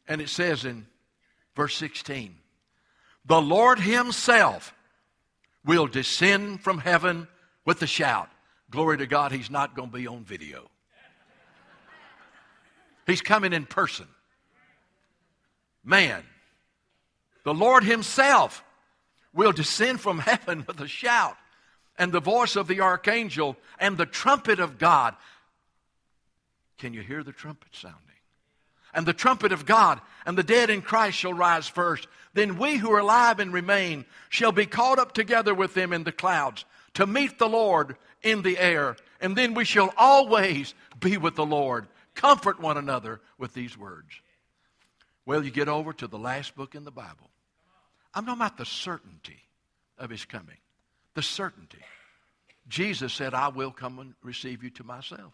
And 0.08 0.22
it 0.22 0.30
says 0.30 0.66
in 0.66 0.88
verse 1.56 1.76
16, 1.76 2.36
The 3.26 3.42
Lord 3.42 3.80
Himself 3.80 4.74
will 5.70 5.86
descend 5.86 6.60
from 6.62 6.80
heaven 6.80 7.28
with 7.64 7.80
a 7.84 7.86
shout. 7.86 8.28
Glory 8.72 8.98
to 8.98 9.06
God, 9.06 9.32
He's 9.32 9.52
not 9.52 9.76
going 9.76 9.92
to 9.92 9.98
be 9.98 10.08
on 10.08 10.24
video. 10.24 10.68
He's 13.06 13.22
coming 13.22 13.54
in 13.54 13.68
person. 13.68 14.08
Man, 15.84 16.24
the 17.44 17.54
Lord 17.54 17.84
Himself 17.84 18.64
will 19.32 19.52
descend 19.52 20.02
from 20.02 20.18
heaven 20.32 20.66
with 20.68 20.82
a 20.82 20.88
shout 20.88 21.38
and 22.00 22.12
the 22.12 22.20
voice 22.20 22.56
of 22.56 22.68
the 22.68 22.82
archangel 22.82 23.56
and 23.78 23.96
the 23.96 24.08
trumpet 24.08 24.60
of 24.60 24.80
God. 24.80 25.16
Can 26.80 26.96
you 26.96 27.02
hear 27.02 27.24
the 27.24 27.32
trumpet 27.32 27.76
sounding? 27.76 28.09
And 28.94 29.06
the 29.06 29.14
trumpet 29.14 29.52
of 29.52 29.66
God, 29.66 30.02
and 30.26 30.38
the 30.38 30.44
dead 30.44 30.70
in 30.70 30.82
Christ 30.82 31.18
shall 31.18 31.34
rise 31.34 31.68
first. 31.68 32.08
Then 32.34 32.58
we 32.58 32.78
who 32.78 32.92
are 32.92 33.00
alive 33.00 33.40
and 33.40 33.54
remain 33.54 34.06
shall 34.30 34.52
be 34.52 34.66
caught 34.66 35.00
up 35.00 35.14
together 35.14 35.54
with 35.54 35.74
them 35.74 35.94
in 35.94 36.04
the 36.04 36.12
clouds 36.12 36.66
to 36.96 37.06
meet 37.08 37.38
the 37.40 37.50
Lord 37.50 37.96
in 38.22 38.42
the 38.42 38.58
air. 38.58 38.96
And 39.22 39.36
then 39.36 39.54
we 39.54 39.66
shall 39.66 39.94
always 39.98 40.74
be 41.00 41.18
with 41.18 41.36
the 41.36 41.46
Lord. 41.46 41.88
Comfort 42.16 42.60
one 42.60 42.78
another 42.78 43.22
with 43.38 43.54
these 43.54 43.78
words. 43.78 44.10
Well, 45.26 45.44
you 45.44 45.52
get 45.52 45.68
over 45.68 45.94
to 45.94 46.08
the 46.08 46.18
last 46.18 46.56
book 46.56 46.76
in 46.76 46.84
the 46.84 46.92
Bible. 46.92 47.30
I'm 48.14 48.26
talking 48.26 48.42
about 48.42 48.58
the 48.58 48.66
certainty 48.66 49.44
of 49.98 50.10
his 50.10 50.26
coming. 50.26 50.58
The 51.14 51.22
certainty. 51.22 51.84
Jesus 52.68 53.14
said, 53.14 53.34
I 53.34 53.50
will 53.50 53.72
come 53.72 54.00
and 54.00 54.14
receive 54.24 54.64
you 54.64 54.70
to 54.72 54.84
myself. 54.84 55.34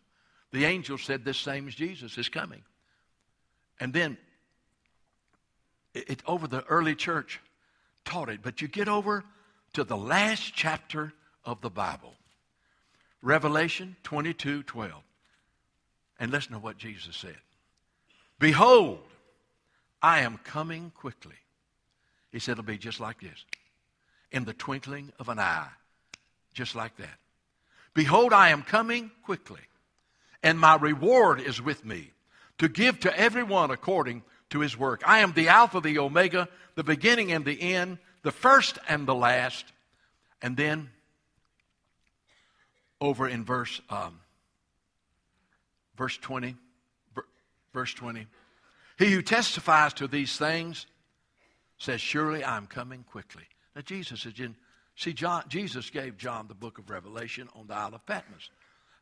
The 0.52 0.66
angel 0.66 0.98
said, 0.98 1.24
This 1.24 1.38
same 1.38 1.70
Jesus 1.70 2.18
is 2.18 2.30
coming. 2.30 2.64
And 3.79 3.94
then 3.94 4.17
it, 5.94 6.10
it, 6.10 6.24
over 6.25 6.48
the 6.48 6.63
early 6.65 6.96
church 6.96 7.39
taught 8.03 8.29
it, 8.29 8.41
but 8.41 8.62
you 8.62 8.67
get 8.67 8.88
over 8.88 9.24
to 9.74 9.84
the 9.84 9.98
last 9.98 10.53
chapter 10.53 11.13
of 11.44 11.62
the 11.62 11.70
Bible. 11.70 12.13
Revelation 13.22 13.96
22 14.03 14.63
12. 14.63 14.94
And 16.20 16.32
listen 16.32 16.53
to 16.53 16.60
what 16.60 16.77
Jesus 16.77 17.15
said 17.15 17.38
Behold, 18.39 19.00
I 20.01 20.20
am 20.20 20.38
coming 20.38 20.91
quickly. 20.96 21.36
He 22.32 22.39
said 22.39 22.53
it'll 22.53 22.63
be 22.63 22.77
just 22.77 23.00
like 23.00 23.22
this 23.22 23.46
in 24.32 24.44
the 24.44 24.53
twinkling 24.53 25.12
of 25.20 25.29
an 25.29 25.39
eye, 25.39 25.70
just 26.53 26.75
like 26.75 26.98
that. 26.98 27.17
Behold, 27.94 28.34
I 28.34 28.50
am 28.50 28.62
coming 28.62 29.10
quickly, 29.24 29.62
and 30.44 30.60
my 30.60 30.75
reward 30.75 31.39
is 31.39 31.62
with 31.62 31.86
me 31.86 32.12
to 32.58 32.68
give 32.68 33.00
to 33.02 33.20
everyone 33.20 33.72
according 33.72 34.24
to 34.50 34.60
his 34.60 34.78
work. 34.78 35.02
I 35.06 35.20
am 35.20 35.34
the 35.34 35.50
Alpha, 35.50 35.82
the 35.82 36.00
Omega, 36.00 36.48
the 36.76 36.84
beginning 36.84 37.32
and 37.32 37.44
the 37.44 37.62
end, 37.62 37.98
the 38.24 38.32
first 38.32 38.78
and 38.88 39.08
the 39.08 39.16
last. 39.16 39.66
And 40.42 40.56
then 40.56 40.90
over 43.02 43.28
in 43.28 43.44
verse 43.44 43.82
um, 43.90 44.20
verse 45.98 46.18
20 46.18 46.56
verse 47.74 47.94
20 47.94 48.28
he 48.98 49.12
who 49.12 49.22
testifies 49.22 49.94
to 49.94 50.08
these 50.08 50.38
things 50.38 50.86
says 51.78 52.00
surely 52.02 52.44
i'm 52.44 52.66
coming 52.68 53.04
quickly 53.04 53.44
now 53.76 53.82
jesus 53.82 54.26
is 54.26 54.40
in 54.40 54.56
see 54.96 55.14
john 55.14 55.44
jesus 55.48 55.90
gave 55.90 56.18
john 56.18 56.48
the 56.48 56.54
book 56.54 56.78
of 56.78 56.90
revelation 56.90 57.50
on 57.56 57.68
the 57.68 57.74
isle 57.74 57.94
of 57.94 58.06
patmos 58.06 58.50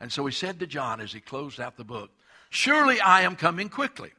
and 0.03 0.11
so 0.11 0.25
he 0.25 0.31
said 0.31 0.59
to 0.59 0.67
john 0.67 1.01
as 1.01 1.11
he 1.11 1.19
closed 1.19 1.59
out 1.59 1.75
the 1.75 1.83
book 1.83 2.11
surely 2.51 2.99
i 3.01 3.21
am 3.21 3.35
coming 3.35 3.69
quickly 3.69 4.11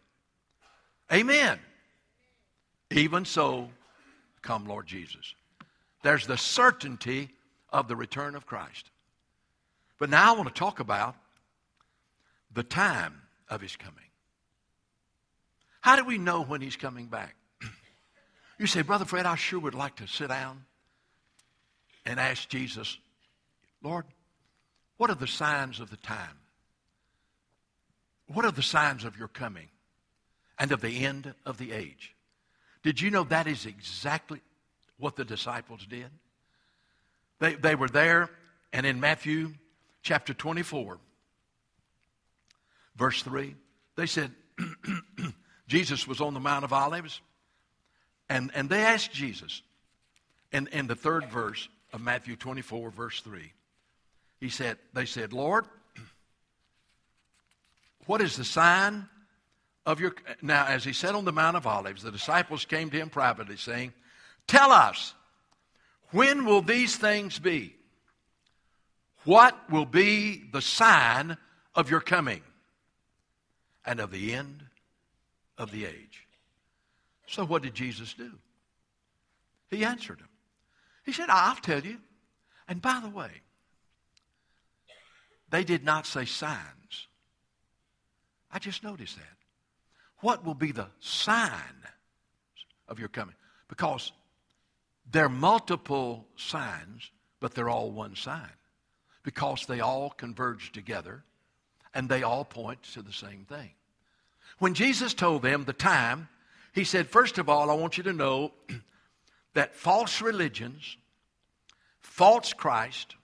amen 1.12 1.61
even 2.91 3.25
so 3.25 3.69
come 4.43 4.67
lord 4.67 4.87
jesus 4.87 5.35
there's 6.03 6.26
the 6.26 6.37
certainty 6.37 7.31
of 7.73 7.87
the 7.87 7.95
return 7.95 8.35
of 8.35 8.45
christ 8.47 8.91
but 9.99 10.11
now 10.11 10.35
I 10.35 10.37
want 10.37 10.53
to 10.53 10.59
talk 10.59 10.81
about 10.81 11.17
the 12.53 12.62
time 12.62 13.23
of 13.49 13.61
his 13.61 13.76
coming. 13.76 14.05
How 15.81 15.97
do 15.97 16.05
we 16.05 16.19
know 16.19 16.43
when 16.43 16.61
he's 16.61 16.76
coming 16.76 17.07
back? 17.07 17.35
You 18.59 18.69
say, 18.69 18.83
Brother 18.83 19.05
Fred, 19.05 19.26
I 19.26 19.35
sure 19.35 19.59
would 19.59 19.75
like 19.75 19.97
to 19.97 20.07
sit 20.07 20.29
down 20.29 20.64
and 22.07 22.21
ask 22.21 22.49
Jesus, 22.49 22.97
Lord, 23.83 24.05
what 24.96 25.10
are 25.10 25.16
the 25.16 25.26
signs 25.26 25.80
of 25.80 25.90
the 25.90 25.96
time? 25.96 26.38
What 28.26 28.44
are 28.44 28.52
the 28.52 28.62
signs 28.62 29.04
of 29.04 29.18
your 29.18 29.28
coming 29.28 29.68
and 30.58 30.72
of 30.72 30.80
the 30.80 31.04
end 31.04 31.34
of 31.44 31.58
the 31.58 31.72
age? 31.72 32.14
Did 32.82 33.00
you 33.00 33.10
know 33.10 33.24
that 33.24 33.46
is 33.46 33.66
exactly 33.66 34.40
what 34.98 35.16
the 35.16 35.24
disciples 35.24 35.86
did? 35.86 36.10
They, 37.40 37.54
they 37.54 37.74
were 37.74 37.88
there, 37.88 38.30
and 38.72 38.86
in 38.86 39.00
Matthew 39.00 39.52
chapter 40.02 40.32
24, 40.32 40.98
verse 42.96 43.22
3. 43.22 43.54
They 43.96 44.06
said, 44.06 44.30
Jesus 45.66 46.06
was 46.06 46.20
on 46.20 46.34
the 46.34 46.40
Mount 46.40 46.64
of 46.64 46.72
Olives, 46.72 47.20
and, 48.28 48.50
and 48.54 48.68
they 48.68 48.82
asked 48.82 49.12
Jesus, 49.12 49.62
in, 50.52 50.68
in 50.68 50.86
the 50.86 50.94
third 50.94 51.28
verse 51.30 51.68
of 51.92 52.00
Matthew 52.00 52.36
24, 52.36 52.90
verse 52.90 53.20
3, 53.20 53.52
he 54.41 54.49
said, 54.49 54.79
they 54.93 55.07
said, 55.07 55.33
Lord, 55.33 55.64
what 58.07 58.21
is 58.21 58.37
the 58.37 58.45
sign 58.45 59.09
of 59.87 60.00
your. 60.00 60.14
Now, 60.43 60.67
as 60.67 60.85
he 60.85 60.93
sat 60.93 61.14
on 61.14 61.25
the 61.25 61.33
Mount 61.33 61.57
of 61.57 61.67
Olives, 61.67 62.03
the 62.03 62.11
disciples 62.11 62.64
came 62.64 62.91
to 62.91 62.97
him 62.97 63.11
privately, 63.11 63.57
saying, 63.57 63.93
Tell 64.47 64.71
us, 64.73 65.14
when 66.11 66.45
will 66.45 66.62
these 66.62 66.97
things 66.97 67.38
be? 67.38 67.75
What 69.25 69.71
will 69.71 69.87
be 69.87 70.45
the 70.53 70.61
sign 70.61 71.37
of 71.75 71.91
your 71.91 72.00
coming 72.00 72.43
and 73.87 74.00
of 74.00 74.11
the 74.11 74.35
end 74.35 74.62
of 75.57 75.71
the 75.71 75.87
age? 75.87 76.26
So, 77.26 77.45
what 77.45 77.62
did 77.62 77.75
Jesus 77.75 78.12
do? 78.14 78.33
He 79.71 79.85
answered 79.85 80.19
them. 80.19 80.29
He 81.05 81.12
said, 81.12 81.31
I'll 81.31 81.57
tell 81.57 81.81
you. 81.81 81.99
And 82.69 82.81
by 82.81 83.00
the 83.03 83.09
way, 83.09 83.31
they 85.54 85.62
did 85.62 85.84
not 85.84 86.04
say 86.04 86.25
signs. 86.25 87.06
I 88.50 88.58
just 88.58 88.82
noticed 88.82 89.14
that. 89.14 89.37
What 90.18 90.44
will 90.44 90.54
be 90.54 90.73
the 90.73 90.88
sign 90.99 91.78
of 92.88 92.99
your 92.99 93.08
coming? 93.08 93.37
Because 93.68 94.11
there 95.08 95.26
are 95.26 95.28
multiple 95.28 96.26
signs, 96.34 97.08
but 97.38 97.54
they're 97.54 97.68
all 97.68 97.92
one 97.92 98.16
sign 98.16 98.50
because 99.23 99.66
they 99.66 99.78
all 99.78 100.11
converge 100.11 100.73
together 100.73 101.23
and 101.94 102.08
they 102.08 102.25
all 102.25 102.44
point 102.44 102.82
to 102.94 103.02
the 103.02 103.12
same 103.12 103.44
thing. 103.49 103.70
When 104.58 104.75
Jesus 104.75 105.14
told 105.14 105.42
them 105.42 105.64
the 105.64 105.73
time, 105.73 106.28
he 106.73 106.82
said, 106.82 107.08
First 107.08 107.38
of 107.38 107.49
all, 107.49 107.70
I 107.70 107.75
want 107.75 107.96
you 107.96 108.02
to 108.04 108.12
know 108.12 108.52
that 109.54 109.76
false 109.76 110.20
religions, 110.20 110.96
false 112.00 112.52
Christ, 112.52 113.14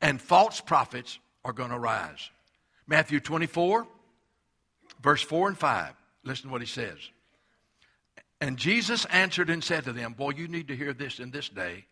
and 0.00 0.18
false 0.20 0.62
prophets 0.62 1.18
are 1.44 1.52
going 1.52 1.70
to 1.70 1.78
rise. 1.78 2.30
Matthew 2.86 3.20
24, 3.20 3.86
verse 5.02 5.22
4 5.22 5.48
and 5.48 5.58
5. 5.58 5.94
Listen 6.24 6.46
to 6.46 6.52
what 6.52 6.62
he 6.62 6.66
says. 6.66 6.98
And 8.40 8.56
Jesus 8.56 9.04
answered 9.06 9.50
and 9.50 9.62
said 9.62 9.84
to 9.84 9.92
them, 9.92 10.12
Boy, 10.12 10.30
you 10.30 10.48
need 10.48 10.68
to 10.68 10.76
hear 10.76 10.92
this 10.92 11.18
in 11.18 11.30
this 11.30 11.48
day. 11.48 11.86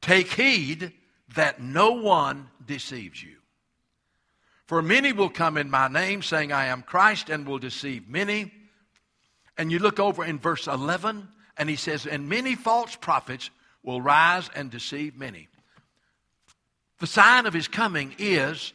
Take 0.00 0.32
heed 0.32 0.92
that 1.34 1.60
no 1.60 1.92
one 1.92 2.48
deceives 2.64 3.22
you. 3.22 3.36
For 4.66 4.82
many 4.82 5.12
will 5.12 5.30
come 5.30 5.56
in 5.56 5.70
my 5.70 5.88
name, 5.88 6.22
saying, 6.22 6.52
I 6.52 6.66
am 6.66 6.82
Christ, 6.82 7.30
and 7.30 7.46
will 7.46 7.58
deceive 7.58 8.08
many. 8.08 8.52
And 9.56 9.70
you 9.70 9.78
look 9.78 10.00
over 10.00 10.24
in 10.24 10.38
verse 10.38 10.66
11, 10.66 11.28
and 11.56 11.70
he 11.70 11.76
says, 11.76 12.04
And 12.04 12.28
many 12.28 12.54
false 12.54 12.96
prophets 12.96 13.50
will 13.82 14.02
rise 14.02 14.50
and 14.54 14.70
deceive 14.70 15.16
many. 15.16 15.48
The 16.98 17.06
sign 17.06 17.46
of 17.46 17.52
his 17.52 17.68
coming 17.68 18.14
is 18.18 18.72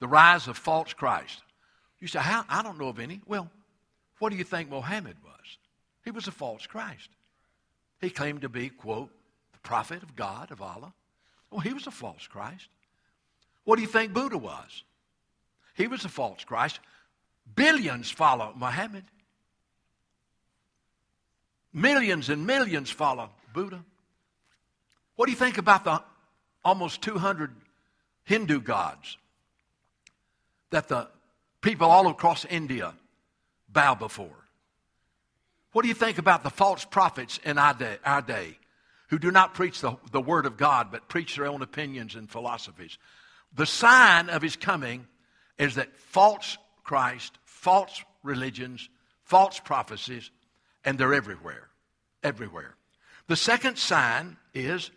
the 0.00 0.08
rise 0.08 0.48
of 0.48 0.56
false 0.56 0.92
Christ. 0.92 1.42
You 2.00 2.08
say, 2.08 2.18
How? 2.20 2.44
I 2.48 2.62
don't 2.62 2.78
know 2.78 2.88
of 2.88 2.98
any. 2.98 3.20
Well, 3.26 3.50
what 4.18 4.30
do 4.30 4.36
you 4.36 4.44
think 4.44 4.70
Mohammed 4.70 5.16
was? 5.24 5.58
He 6.04 6.10
was 6.10 6.28
a 6.28 6.32
false 6.32 6.66
Christ. 6.66 7.08
He 8.00 8.10
claimed 8.10 8.42
to 8.42 8.48
be, 8.48 8.68
quote, 8.68 9.10
the 9.52 9.58
prophet 9.58 10.02
of 10.02 10.14
God, 10.16 10.50
of 10.50 10.62
Allah. 10.62 10.92
Well, 11.50 11.60
he 11.60 11.72
was 11.72 11.86
a 11.86 11.90
false 11.90 12.26
Christ. 12.26 12.68
What 13.64 13.76
do 13.76 13.82
you 13.82 13.88
think 13.88 14.12
Buddha 14.12 14.38
was? 14.38 14.84
He 15.74 15.88
was 15.88 16.04
a 16.04 16.08
false 16.08 16.44
Christ. 16.44 16.80
Billions 17.54 18.10
follow 18.10 18.52
Muhammad. 18.56 19.04
Millions 21.72 22.28
and 22.28 22.46
millions 22.46 22.90
follow 22.90 23.30
Buddha. 23.52 23.84
What 25.16 25.26
do 25.26 25.32
you 25.32 25.38
think 25.38 25.58
about 25.58 25.84
the 25.84 26.02
almost 26.66 27.00
200 27.02 27.52
Hindu 28.24 28.60
gods 28.60 29.16
that 30.70 30.88
the 30.88 31.06
people 31.60 31.88
all 31.88 32.08
across 32.08 32.44
India 32.44 32.92
bow 33.68 33.94
before? 33.94 34.44
What 35.70 35.82
do 35.82 35.88
you 35.88 35.94
think 35.94 36.18
about 36.18 36.42
the 36.42 36.50
false 36.50 36.84
prophets 36.84 37.38
in 37.44 37.56
our 37.56 37.72
day, 37.72 37.98
our 38.04 38.20
day 38.20 38.58
who 39.10 39.18
do 39.20 39.30
not 39.30 39.54
preach 39.54 39.80
the, 39.80 39.96
the 40.10 40.20
Word 40.20 40.44
of 40.44 40.56
God 40.56 40.88
but 40.90 41.08
preach 41.08 41.36
their 41.36 41.46
own 41.46 41.62
opinions 41.62 42.16
and 42.16 42.28
philosophies? 42.28 42.98
The 43.54 43.66
sign 43.66 44.28
of 44.28 44.42
his 44.42 44.56
coming 44.56 45.06
is 45.58 45.76
that 45.76 45.96
false 45.96 46.58
Christ, 46.82 47.38
false 47.44 48.02
religions, 48.24 48.88
false 49.22 49.60
prophecies, 49.60 50.32
and 50.84 50.98
they're 50.98 51.14
everywhere. 51.14 51.68
Everywhere. 52.24 52.74
The 53.28 53.36
second 53.36 53.78
sign 53.78 54.36
is 54.52 54.90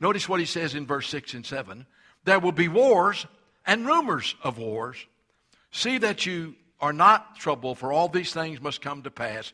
notice 0.00 0.28
what 0.28 0.40
he 0.40 0.46
says 0.46 0.74
in 0.74 0.86
verse 0.86 1.08
6 1.08 1.34
and 1.34 1.46
7 1.46 1.86
there 2.24 2.40
will 2.40 2.52
be 2.52 2.68
wars 2.68 3.26
and 3.66 3.86
rumors 3.86 4.34
of 4.42 4.58
wars. 4.58 4.96
See 5.70 5.98
that 5.98 6.26
you 6.26 6.56
are 6.80 6.92
not 6.92 7.36
troubled, 7.36 7.78
for 7.78 7.92
all 7.92 8.08
these 8.08 8.32
things 8.32 8.60
must 8.60 8.80
come 8.80 9.02
to 9.02 9.10
pass, 9.10 9.52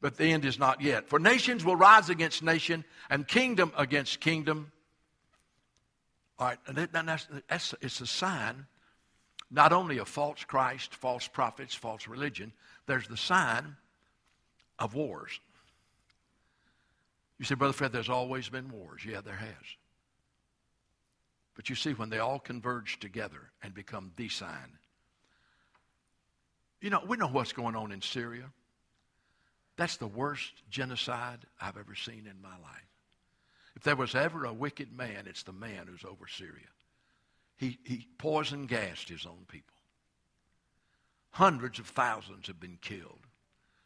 but 0.00 0.16
the 0.16 0.32
end 0.32 0.44
is 0.44 0.58
not 0.58 0.80
yet. 0.80 1.08
For 1.08 1.18
nations 1.18 1.64
will 1.64 1.76
rise 1.76 2.08
against 2.08 2.42
nation, 2.42 2.84
and 3.08 3.26
kingdom 3.26 3.72
against 3.76 4.20
kingdom. 4.20 4.72
All 6.38 6.48
right, 6.48 6.58
and 6.66 6.76
that's, 6.76 7.28
that's, 7.48 7.74
it's 7.80 8.00
a 8.00 8.06
sign 8.06 8.66
not 9.50 9.72
only 9.72 9.98
of 9.98 10.08
false 10.08 10.44
Christ, 10.44 10.94
false 10.94 11.26
prophets, 11.26 11.74
false 11.74 12.06
religion, 12.06 12.52
there's 12.86 13.08
the 13.08 13.16
sign 13.16 13.76
of 14.78 14.94
wars. 14.94 15.40
You 17.40 17.46
say, 17.46 17.54
Brother 17.54 17.72
Fred, 17.72 17.90
there's 17.90 18.10
always 18.10 18.50
been 18.50 18.70
wars. 18.70 19.02
Yeah, 19.02 19.22
there 19.22 19.34
has. 19.34 19.48
But 21.56 21.70
you 21.70 21.74
see, 21.74 21.94
when 21.94 22.10
they 22.10 22.18
all 22.18 22.38
converge 22.38 23.00
together 23.00 23.50
and 23.62 23.72
become 23.72 24.12
the 24.16 24.28
sign, 24.28 24.76
you 26.82 26.90
know, 26.90 27.02
we 27.08 27.16
know 27.16 27.28
what's 27.28 27.54
going 27.54 27.76
on 27.76 27.92
in 27.92 28.02
Syria. 28.02 28.44
That's 29.76 29.96
the 29.96 30.06
worst 30.06 30.52
genocide 30.68 31.38
I've 31.58 31.78
ever 31.78 31.94
seen 31.94 32.26
in 32.26 32.42
my 32.42 32.50
life. 32.50 32.90
If 33.74 33.84
there 33.84 33.96
was 33.96 34.14
ever 34.14 34.44
a 34.44 34.52
wicked 34.52 34.92
man, 34.94 35.24
it's 35.26 35.42
the 35.42 35.54
man 35.54 35.86
who's 35.88 36.04
over 36.04 36.26
Syria. 36.28 36.68
He, 37.56 37.78
he 37.84 38.06
poison 38.18 38.66
gassed 38.66 39.08
his 39.08 39.24
own 39.24 39.46
people. 39.48 39.76
Hundreds 41.30 41.78
of 41.78 41.86
thousands 41.86 42.48
have 42.48 42.60
been 42.60 42.76
killed 42.82 43.26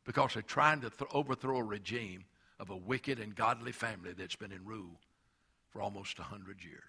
because 0.04 0.34
they're 0.34 0.42
trying 0.42 0.80
to 0.80 0.90
th- 0.90 1.08
overthrow 1.12 1.58
a 1.58 1.62
regime 1.62 2.24
of 2.58 2.70
a 2.70 2.76
wicked 2.76 3.18
and 3.18 3.34
godly 3.34 3.72
family 3.72 4.12
that's 4.12 4.36
been 4.36 4.52
in 4.52 4.64
rule 4.64 5.00
for 5.70 5.82
almost 5.82 6.18
100 6.18 6.62
years. 6.62 6.82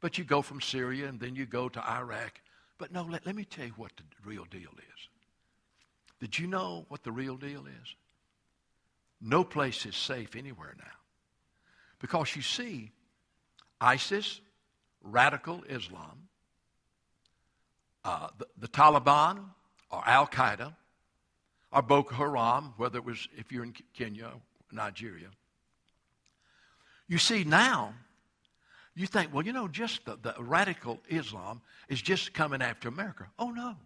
But 0.00 0.18
you 0.18 0.24
go 0.24 0.42
from 0.42 0.60
Syria 0.60 1.08
and 1.08 1.20
then 1.20 1.36
you 1.36 1.46
go 1.46 1.68
to 1.68 1.88
Iraq. 1.88 2.40
But 2.76 2.92
no, 2.92 3.04
let, 3.04 3.24
let 3.24 3.36
me 3.36 3.44
tell 3.44 3.66
you 3.66 3.72
what 3.76 3.92
the 3.96 4.02
real 4.24 4.44
deal 4.44 4.70
is. 4.76 5.08
Did 6.20 6.38
you 6.38 6.46
know 6.46 6.86
what 6.88 7.04
the 7.04 7.12
real 7.12 7.36
deal 7.36 7.66
is? 7.66 7.94
No 9.20 9.44
place 9.44 9.86
is 9.86 9.94
safe 9.94 10.34
anywhere 10.34 10.74
now. 10.76 10.84
Because 12.00 12.34
you 12.34 12.42
see, 12.42 12.90
ISIS, 13.80 14.40
radical 15.02 15.62
Islam, 15.68 16.28
uh, 18.04 18.28
the, 18.38 18.46
the, 18.58 18.68
Taliban, 18.68 19.44
or 19.90 20.02
Al 20.04 20.26
Qaeda, 20.26 20.74
or 21.72 21.82
Boko 21.82 22.14
Haram, 22.14 22.74
whether 22.76 22.98
it 22.98 23.04
was 23.04 23.28
if 23.36 23.50
you're 23.50 23.64
in 23.64 23.74
Kenya, 23.94 24.30
Nigeria. 24.70 25.28
You 27.08 27.18
see, 27.18 27.44
now, 27.44 27.94
you 28.94 29.06
think, 29.06 29.32
well, 29.32 29.44
you 29.44 29.52
know, 29.52 29.68
just 29.68 30.04
the, 30.04 30.18
the 30.20 30.34
radical 30.38 31.00
Islam 31.08 31.60
is 31.88 32.00
just 32.00 32.34
coming 32.34 32.62
after 32.62 32.88
America. 32.88 33.26
Oh, 33.38 33.50
no. 33.50 33.76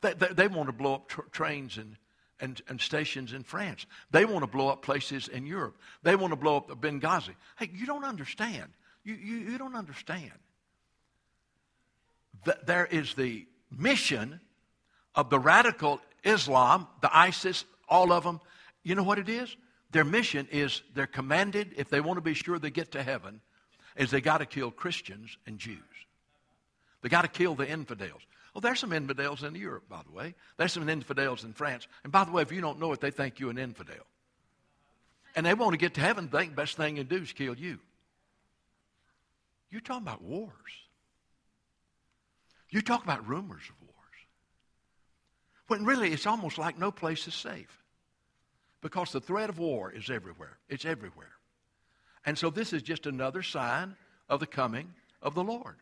They, 0.00 0.14
they, 0.14 0.28
they 0.28 0.48
want 0.48 0.68
to 0.68 0.72
blow 0.72 0.94
up 0.94 1.08
trains 1.32 1.78
and 1.78 1.96
and, 2.40 2.60
and 2.68 2.80
stations 2.80 3.32
in 3.32 3.42
France. 3.42 3.86
They 4.10 4.24
want 4.24 4.42
to 4.42 4.46
blow 4.46 4.68
up 4.68 4.82
places 4.82 5.28
in 5.28 5.46
Europe. 5.46 5.76
They 6.02 6.16
want 6.16 6.32
to 6.32 6.36
blow 6.36 6.56
up 6.56 6.68
Benghazi. 6.80 7.34
Hey, 7.58 7.70
you 7.72 7.86
don't 7.86 8.04
understand. 8.04 8.70
You, 9.04 9.14
you, 9.14 9.36
you 9.36 9.58
don't 9.58 9.76
understand. 9.76 10.32
That 12.44 12.66
there 12.66 12.86
is 12.86 13.14
the 13.14 13.46
mission 13.70 14.40
of 15.14 15.30
the 15.30 15.38
radical 15.38 16.00
Islam, 16.24 16.88
the 17.00 17.16
ISIS, 17.16 17.64
all 17.88 18.12
of 18.12 18.24
them. 18.24 18.40
You 18.82 18.94
know 18.94 19.02
what 19.02 19.18
it 19.18 19.28
is? 19.28 19.56
Their 19.92 20.04
mission 20.04 20.48
is 20.50 20.82
they're 20.94 21.06
commanded, 21.06 21.74
if 21.76 21.88
they 21.88 22.00
want 22.00 22.16
to 22.16 22.22
be 22.22 22.34
sure 22.34 22.58
they 22.58 22.70
get 22.70 22.92
to 22.92 23.02
heaven, 23.02 23.40
is 23.96 24.10
they 24.10 24.20
got 24.20 24.38
to 24.38 24.46
kill 24.46 24.70
Christians 24.70 25.38
and 25.46 25.58
Jews. 25.58 25.78
They 27.02 27.08
got 27.08 27.22
to 27.22 27.28
kill 27.28 27.54
the 27.54 27.68
infidels. 27.68 28.22
Well, 28.54 28.60
there's 28.60 28.80
some 28.80 28.92
infidels 28.92 29.42
in 29.42 29.54
Europe, 29.54 29.88
by 29.88 30.00
the 30.06 30.12
way. 30.12 30.34
There's 30.56 30.72
some 30.72 30.88
infidels 30.88 31.44
in 31.44 31.52
France. 31.52 31.86
And 32.02 32.12
by 32.12 32.24
the 32.24 32.32
way, 32.32 32.42
if 32.42 32.52
you 32.52 32.60
don't 32.60 32.80
know 32.80 32.92
it, 32.92 33.00
they 33.00 33.10
think 33.10 33.40
you're 33.40 33.50
an 33.50 33.58
infidel. 33.58 34.06
And 35.36 35.44
they 35.44 35.54
want 35.54 35.72
to 35.72 35.78
get 35.78 35.94
to 35.94 36.00
heaven, 36.00 36.28
think 36.28 36.50
the 36.50 36.56
best 36.56 36.76
thing 36.76 36.96
to 36.96 37.04
do 37.04 37.16
is 37.16 37.32
kill 37.32 37.56
you. 37.56 37.78
You're 39.70 39.80
talking 39.80 40.06
about 40.06 40.22
wars. 40.22 40.52
You 42.70 42.80
talk 42.80 43.02
about 43.02 43.28
rumors 43.28 43.62
of 43.68 43.74
wars. 43.80 43.93
When 45.66 45.84
really 45.84 46.12
it's 46.12 46.26
almost 46.26 46.58
like 46.58 46.78
no 46.78 46.90
place 46.90 47.26
is 47.26 47.34
safe. 47.34 47.82
Because 48.80 49.12
the 49.12 49.20
threat 49.20 49.48
of 49.48 49.58
war 49.58 49.90
is 49.90 50.10
everywhere. 50.10 50.58
It's 50.68 50.84
everywhere. 50.84 51.32
And 52.26 52.38
so 52.38 52.50
this 52.50 52.72
is 52.72 52.82
just 52.82 53.06
another 53.06 53.42
sign 53.42 53.96
of 54.28 54.40
the 54.40 54.46
coming 54.46 54.92
of 55.22 55.34
the 55.34 55.44
Lord. 55.44 55.76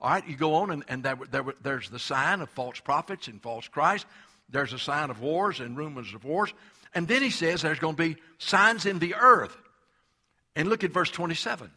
All 0.00 0.10
right, 0.10 0.26
you 0.26 0.36
go 0.36 0.54
on, 0.54 0.70
and, 0.70 0.84
and 0.88 1.02
there, 1.02 1.18
there, 1.30 1.44
there's 1.62 1.90
the 1.90 1.98
sign 1.98 2.40
of 2.40 2.48
false 2.50 2.80
prophets 2.80 3.28
and 3.28 3.40
false 3.42 3.68
Christ. 3.68 4.06
There's 4.48 4.72
a 4.72 4.78
sign 4.78 5.10
of 5.10 5.20
wars 5.20 5.60
and 5.60 5.76
rumors 5.76 6.14
of 6.14 6.24
wars. 6.24 6.52
And 6.94 7.06
then 7.06 7.22
he 7.22 7.30
says 7.30 7.62
there's 7.62 7.78
going 7.78 7.96
to 7.96 8.02
be 8.02 8.16
signs 8.38 8.86
in 8.86 8.98
the 8.98 9.14
earth. 9.14 9.56
And 10.56 10.68
look 10.68 10.84
at 10.84 10.92
verse 10.92 11.10
27. 11.10 11.70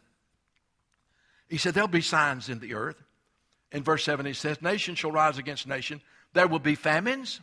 He 1.49 1.57
said 1.57 1.73
there'll 1.73 1.87
be 1.87 2.01
signs 2.01 2.49
in 2.49 2.59
the 2.59 2.73
earth. 2.73 3.01
In 3.71 3.83
verse 3.83 4.03
7, 4.03 4.25
he 4.25 4.33
says, 4.33 4.61
Nation 4.61 4.95
shall 4.95 5.11
rise 5.11 5.37
against 5.37 5.67
nation. 5.67 6.01
There 6.33 6.47
will 6.47 6.59
be 6.59 6.75
famines. 6.75 7.39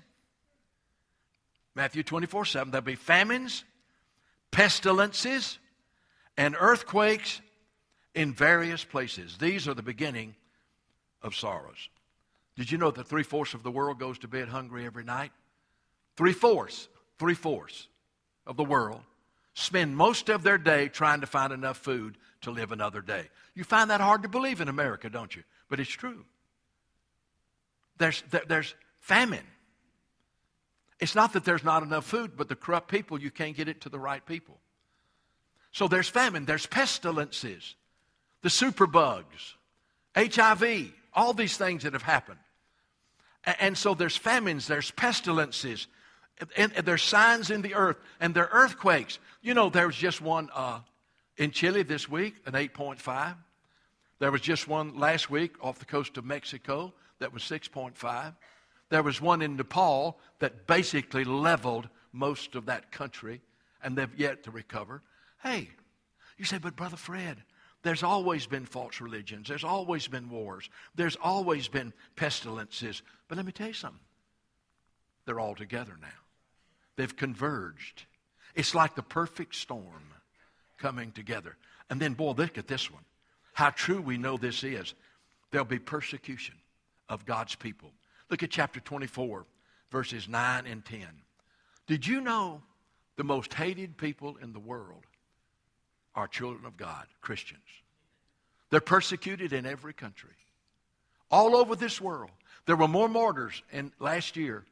Matthew 1.75 2.03
24, 2.03 2.45
7. 2.45 2.71
There'll 2.71 2.85
be 2.85 2.97
famines, 2.97 3.65
pestilences, 4.51 5.59
and 6.37 6.57
earthquakes 6.59 7.41
in 8.15 8.35
various 8.35 8.85
places. 8.85 9.39
These 9.39 9.69
are 9.69 9.75
the 9.75 9.83
beginning 9.83 10.35
of 11.23 11.35
sorrows. 11.35 11.89
Did 12.57 12.71
you 12.71 12.79
know 12.79 12.91
that 12.91 13.07
three 13.07 13.23
fourths 13.23 13.55
of 13.55 13.63
the 13.63 13.71
world 13.71 13.99
goes 13.99 14.19
to 14.19 14.29
bed 14.29 14.49
hungry 14.49 14.85
every 14.85 15.05
night? 15.05 15.33
Three 16.17 16.33
fourths, 16.33 16.89
three 17.19 17.35
fourths 17.35 17.87
of 18.47 18.57
the 18.57 18.65
world 18.65 19.01
spend 19.55 19.97
most 19.97 20.29
of 20.29 20.43
their 20.43 20.59
day 20.59 20.89
trying 20.89 21.21
to 21.21 21.27
find 21.27 21.53
enough 21.53 21.79
food 21.79 22.19
to 22.43 22.51
live 22.51 22.73
another 22.73 23.01
day. 23.01 23.29
You 23.55 23.65
find 23.65 23.91
that 23.91 24.01
hard 24.01 24.23
to 24.23 24.29
believe 24.29 24.61
in 24.61 24.69
America, 24.69 25.09
don't 25.09 25.35
you? 25.35 25.43
But 25.69 25.81
it's 25.81 25.91
true. 25.91 26.25
There's, 28.01 28.23
there, 28.31 28.43
there's 28.49 28.75
famine. 28.99 29.45
It's 31.01 31.15
not 31.15 31.35
that 31.35 31.45
there's 31.45 31.63
not 31.63 31.83
enough 31.83 32.07
food, 32.07 32.33
but 32.35 32.49
the 32.49 32.57
corrupt 32.57 32.91
people, 32.91 33.21
you 33.21 33.31
can't 33.31 33.55
get 33.55 33.69
it 33.69 33.83
to 33.83 33.91
the 33.91 33.99
right 33.99 34.25
people. 34.25 34.59
So 35.71 35.87
there's 35.87 36.09
famine, 36.09 36.47
there's 36.47 36.65
pestilences, 36.65 37.75
the 38.41 38.49
superbugs, 38.49 39.55
HIV, 40.17 40.93
all 41.13 41.35
these 41.35 41.59
things 41.59 41.83
that 41.83 41.93
have 41.93 42.03
happened. 42.03 42.41
And 43.61 43.77
so 43.77 43.93
there's 43.93 44.17
famines, 44.17 44.67
there's 44.67 44.91
pestilences, 44.91 45.87
and 46.57 46.73
there's 46.73 47.03
signs 47.03 47.51
in 47.51 47.61
the 47.61 47.75
earth, 47.75 47.99
and 48.19 48.35
there 48.35 48.51
are 48.51 48.65
earthquakes. 48.65 49.19
You 49.43 49.53
know, 49.53 49.69
there 49.69 49.87
was 49.87 49.97
just 49.97 50.23
one 50.23 50.49
uh, 50.55 50.81
in 51.37 51.51
Chile 51.51 51.83
this 51.83 52.09
week, 52.09 52.37
an 52.47 52.55
8.5. 52.55 53.37
There 54.21 54.31
was 54.31 54.41
just 54.41 54.67
one 54.67 54.99
last 54.99 55.29
week 55.29 55.53
off 55.63 55.79
the 55.79 55.85
coast 55.85 56.17
of 56.17 56.25
Mexico 56.25 56.95
that 57.21 57.33
was 57.33 57.43
6.5. 57.43 58.35
There 58.89 59.03
was 59.03 59.21
one 59.21 59.41
in 59.41 59.57
Nepal 59.57 60.19
that 60.41 60.67
basically 60.67 61.25
leveled 61.25 61.89
most 62.13 62.57
of 62.57 62.67
that 62.67 62.91
country, 62.91 63.41
and 63.83 63.97
they've 63.97 64.19
yet 64.19 64.43
to 64.45 64.51
recover. 64.51 65.03
Hey, 65.43 65.71
you 66.37 66.45
say, 66.45 66.59
but 66.59 66.77
Brother 66.77 66.97
Fred, 66.97 67.43
There's 67.83 68.03
always 68.03 68.47
been 68.47 68.67
false 68.67 69.01
religions. 69.01 69.49
There's 69.49 69.65
always 69.65 70.07
been 70.07 70.29
wars. 70.29 70.69
There's 70.95 71.17
always 71.17 71.69
been 71.69 71.95
pestilences. 72.15 73.03
But 73.27 73.37
let 73.37 73.47
me 73.47 73.53
tell 73.53 73.69
you 73.69 73.73
something. 73.73 74.01
They're 75.25 75.41
all 75.41 75.55
together 75.55 75.97
now. 76.01 76.09
They've 76.97 77.17
converged. 77.17 78.05
It's 78.55 78.75
like 78.75 78.97
the 78.97 79.03
perfect 79.03 79.55
storm 79.55 80.13
coming 80.77 81.13
together. 81.13 81.57
And 81.89 82.01
then, 82.01 82.13
boy, 82.13 82.33
look 82.33 82.59
at 82.59 82.69
this 82.69 82.91
one. 82.91 83.05
How 83.55 83.71
true 83.71 84.03
we 84.03 84.19
know 84.19 84.37
this 84.37 84.63
is. 84.63 84.95
There'll 85.51 85.65
be 85.65 85.79
persecution 85.79 86.57
of 87.11 87.27
God's 87.27 87.57
people. 87.57 87.91
Look 88.31 88.43
at 88.43 88.51
chapter 88.51 88.81
24, 88.81 89.45
verses 89.91 90.29
9 90.29 90.67
and 90.67 90.85
10. 90.85 91.01
Did 91.87 92.07
you 92.07 92.21
know 92.21 92.63
the 93.17 93.25
most 93.25 93.53
hated 93.53 93.99
people 93.99 94.37
in 94.41 94.55
the 94.55 94.61
world 94.61 95.05
are 96.15 96.29
children 96.29 96.65
of 96.65 96.77
God, 96.77 97.07
Christians? 97.21 97.61
They're 98.71 98.81
persecuted 98.81 99.53
in 99.53 99.67
every 99.67 99.93
country. 99.93 100.31
All 101.31 101.57
over 101.57 101.77
this 101.77 102.01
world. 102.01 102.31
There 102.67 102.77
were 102.77 102.89
more 102.89 103.09
martyrs 103.09 103.63
in 103.73 103.93
last 103.99 104.37
year 104.37 104.65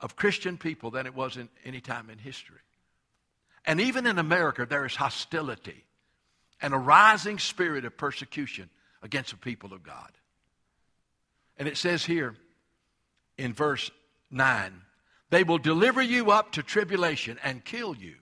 of 0.00 0.16
Christian 0.16 0.56
people 0.56 0.90
than 0.90 1.06
it 1.06 1.14
was 1.14 1.36
in 1.36 1.48
any 1.64 1.80
time 1.80 2.08
in 2.10 2.18
history. 2.18 2.58
And 3.66 3.80
even 3.80 4.06
in 4.06 4.18
America, 4.18 4.66
there 4.66 4.86
is 4.86 4.96
hostility 4.96 5.84
and 6.60 6.72
a 6.72 6.78
rising 6.78 7.38
spirit 7.38 7.84
of 7.84 7.96
persecution 7.96 8.70
against 9.02 9.30
the 9.30 9.36
people 9.36 9.72
of 9.74 9.82
God. 9.82 10.10
And 11.58 11.68
it 11.68 11.76
says 11.76 12.04
here 12.04 12.34
in 13.36 13.52
verse 13.52 13.90
9 14.30 14.82
they 15.32 15.44
will 15.44 15.58
deliver 15.58 16.02
you 16.02 16.30
up 16.30 16.52
to 16.52 16.62
tribulation 16.62 17.38
and 17.42 17.64
kill 17.64 17.96
you. 17.96 18.16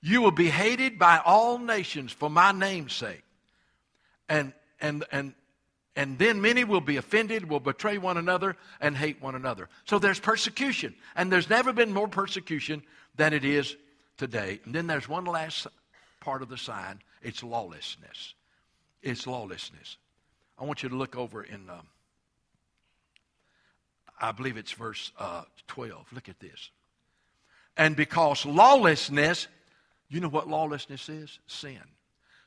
You 0.00 0.22
will 0.22 0.30
be 0.30 0.48
hated 0.48 0.98
by 0.98 1.20
all 1.22 1.58
nations 1.58 2.12
for 2.12 2.30
my 2.30 2.50
name's 2.50 2.94
sake. 2.94 3.22
And, 4.26 4.54
and, 4.80 5.04
and, 5.12 5.34
and 5.94 6.18
then 6.18 6.40
many 6.40 6.64
will 6.64 6.80
be 6.80 6.96
offended, 6.96 7.50
will 7.50 7.60
betray 7.60 7.98
one 7.98 8.16
another, 8.16 8.56
and 8.80 8.96
hate 8.96 9.20
one 9.20 9.34
another. 9.34 9.68
So 9.84 9.98
there's 9.98 10.18
persecution. 10.18 10.94
And 11.14 11.30
there's 11.30 11.50
never 11.50 11.74
been 11.74 11.92
more 11.92 12.08
persecution 12.08 12.82
than 13.16 13.34
it 13.34 13.44
is 13.44 13.76
today. 14.16 14.60
And 14.64 14.74
then 14.74 14.86
there's 14.86 15.06
one 15.06 15.26
last 15.26 15.66
part 16.20 16.40
of 16.40 16.48
the 16.48 16.56
sign 16.56 17.02
it's 17.20 17.42
lawlessness. 17.42 18.32
It's 19.02 19.26
lawlessness. 19.26 19.98
I 20.58 20.64
want 20.64 20.82
you 20.82 20.88
to 20.88 20.96
look 20.96 21.16
over 21.16 21.42
in, 21.42 21.68
um, 21.68 21.86
I 24.20 24.32
believe 24.32 24.56
it's 24.56 24.72
verse 24.72 25.12
uh, 25.18 25.42
12. 25.68 26.12
Look 26.12 26.28
at 26.28 26.38
this. 26.40 26.70
And 27.76 27.96
because 27.96 28.44
lawlessness, 28.44 29.48
you 30.08 30.20
know 30.20 30.28
what 30.28 30.48
lawlessness 30.48 31.08
is? 31.08 31.38
Sin. 31.46 31.80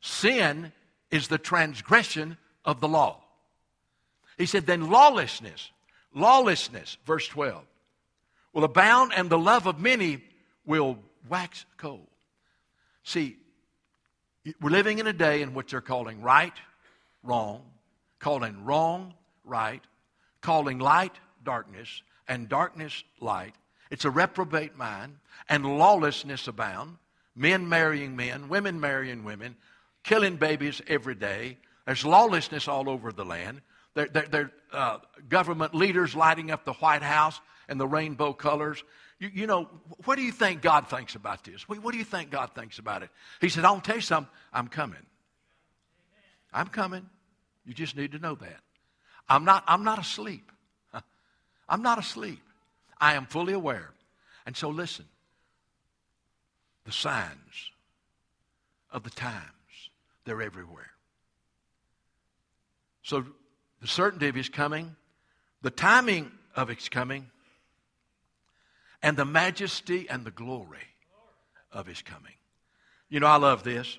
Sin 0.01 0.71
is 1.09 1.27
the 1.27 1.38
transgression 1.38 2.38
of 2.65 2.81
the 2.81 2.88
law. 2.88 3.23
He 4.38 4.45
said, 4.45 4.65
then 4.65 4.89
lawlessness, 4.89 5.71
lawlessness, 6.13 6.97
verse 7.05 7.27
12, 7.27 7.63
will 8.51 8.63
abound 8.63 9.13
and 9.15 9.29
the 9.29 9.38
love 9.38 9.67
of 9.67 9.79
many 9.79 10.23
will 10.65 10.99
wax 11.29 11.65
cold. 11.77 12.07
See, 13.03 13.38
we're 14.62 14.69
living 14.69 14.99
in 14.99 15.07
a 15.07 15.13
day 15.13 15.41
in 15.41 15.53
which 15.53 15.71
they're 15.71 15.81
calling 15.81 16.21
right, 16.21 16.53
wrong, 17.23 17.63
calling 18.19 18.63
wrong, 18.65 19.13
right, 19.45 19.81
calling 20.41 20.79
light, 20.79 21.13
darkness, 21.43 22.01
and 22.27 22.49
darkness, 22.49 23.03
light. 23.19 23.53
It's 23.91 24.06
a 24.06 24.10
reprobate 24.10 24.77
mind, 24.77 25.17
and 25.49 25.77
lawlessness 25.77 26.47
abound. 26.47 26.97
Men 27.36 27.67
marrying 27.67 28.15
men, 28.15 28.47
women 28.47 28.79
marrying 28.79 29.23
women, 29.23 29.56
killing 30.03 30.36
babies 30.36 30.82
every 30.88 31.15
day. 31.15 31.58
There's 31.86 32.06
lawlessness 32.06 32.67
all 32.67 32.89
over 32.89 33.12
the 33.12 33.25
land. 33.25 33.62
There 33.95 34.51
uh, 34.71 34.97
government 35.29 35.75
leaders 35.75 36.15
lighting 36.15 36.51
up 36.51 36.65
the 36.65 36.73
White 36.73 37.03
House 37.03 37.39
and 37.67 37.79
the 37.79 37.88
rainbow 37.88 38.34
colors. 38.34 38.84
You, 39.19 39.29
you, 39.34 39.47
know, 39.47 39.69
what 40.06 40.15
do 40.15 40.23
you 40.23 40.32
think 40.32 40.62
God 40.62 40.88
thinks 40.89 41.15
about 41.15 41.43
this? 41.43 41.67
What, 41.69 41.79
what 41.79 41.91
do 41.91 41.97
you 41.97 42.03
think 42.03 42.32
God 42.32 42.51
thinks 42.56 42.79
about 42.79 43.03
it? 43.03 43.10
He 43.39 43.49
said, 43.49 43.65
I'll 43.65 43.79
tell 43.79 43.95
you 43.95 44.01
something. 44.01 44.32
I'm 44.51 44.67
coming. 44.67 45.06
I'm 46.51 46.67
coming. 46.67 47.08
You 47.65 47.73
just 47.73 47.95
need 47.95 48.12
to 48.13 48.19
know 48.19 48.36
that. 48.36 48.60
I'm 49.29 49.45
not, 49.45 49.63
I'm 49.67 49.84
not 49.84 49.99
asleep. 49.99 50.51
I'm 51.73 51.81
not 51.81 51.97
asleep. 51.97 52.39
I 53.01 53.15
am 53.15 53.25
fully 53.25 53.53
aware. 53.53 53.89
And 54.45 54.55
so 54.55 54.69
listen. 54.69 55.05
The 56.86 56.91
signs 56.91 57.71
of 58.91 59.01
the 59.01 59.09
times, 59.09 59.41
they're 60.23 60.43
everywhere. 60.43 60.91
So 63.01 63.25
the 63.81 63.88
certainty 63.88 64.27
of 64.27 64.36
his 64.36 64.49
coming, 64.49 64.95
the 65.63 65.71
timing 65.71 66.31
of 66.55 66.67
his 66.67 66.89
coming, 66.89 67.25
and 69.01 69.17
the 69.17 69.25
majesty 69.25 70.07
and 70.07 70.23
the 70.23 70.31
glory 70.31 70.77
of 71.71 71.88
his 71.88 72.03
coming. 72.03 72.36
You 73.09 73.19
know, 73.19 73.25
I 73.25 73.38
love 73.38 73.63
this. 73.63 73.97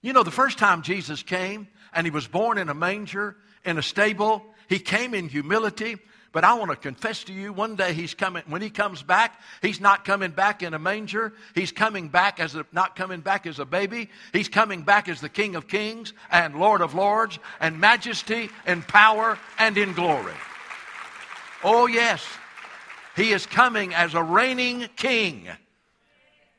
You 0.00 0.14
know, 0.14 0.22
the 0.22 0.30
first 0.30 0.56
time 0.56 0.80
Jesus 0.80 1.22
came 1.22 1.68
and 1.92 2.06
he 2.06 2.10
was 2.10 2.26
born 2.26 2.56
in 2.56 2.70
a 2.70 2.74
manger, 2.74 3.36
in 3.66 3.76
a 3.76 3.82
stable, 3.82 4.42
he 4.66 4.78
came 4.78 5.12
in 5.12 5.28
humility. 5.28 5.98
But 6.36 6.44
I 6.44 6.52
want 6.52 6.70
to 6.70 6.76
confess 6.76 7.24
to 7.24 7.32
you, 7.32 7.50
one 7.50 7.76
day 7.76 7.94
he's 7.94 8.12
coming, 8.12 8.42
when 8.46 8.60
he 8.60 8.68
comes 8.68 9.02
back, 9.02 9.40
he's 9.62 9.80
not 9.80 10.04
coming 10.04 10.32
back 10.32 10.62
in 10.62 10.74
a 10.74 10.78
manger. 10.78 11.32
He's 11.54 11.72
coming 11.72 12.08
back 12.08 12.40
as 12.40 12.54
a, 12.54 12.66
not 12.72 12.94
coming 12.94 13.20
back 13.20 13.46
as 13.46 13.58
a 13.58 13.64
baby. 13.64 14.10
He's 14.34 14.50
coming 14.50 14.82
back 14.82 15.08
as 15.08 15.22
the 15.22 15.30
King 15.30 15.56
of 15.56 15.66
Kings 15.66 16.12
and 16.30 16.60
Lord 16.60 16.82
of 16.82 16.92
Lords 16.92 17.38
and 17.58 17.80
majesty 17.80 18.50
and 18.66 18.86
power 18.86 19.38
and 19.58 19.78
in 19.78 19.94
glory. 19.94 20.34
Oh, 21.64 21.86
yes. 21.86 22.22
He 23.16 23.32
is 23.32 23.46
coming 23.46 23.94
as 23.94 24.12
a 24.12 24.22
reigning 24.22 24.90
king. 24.94 25.48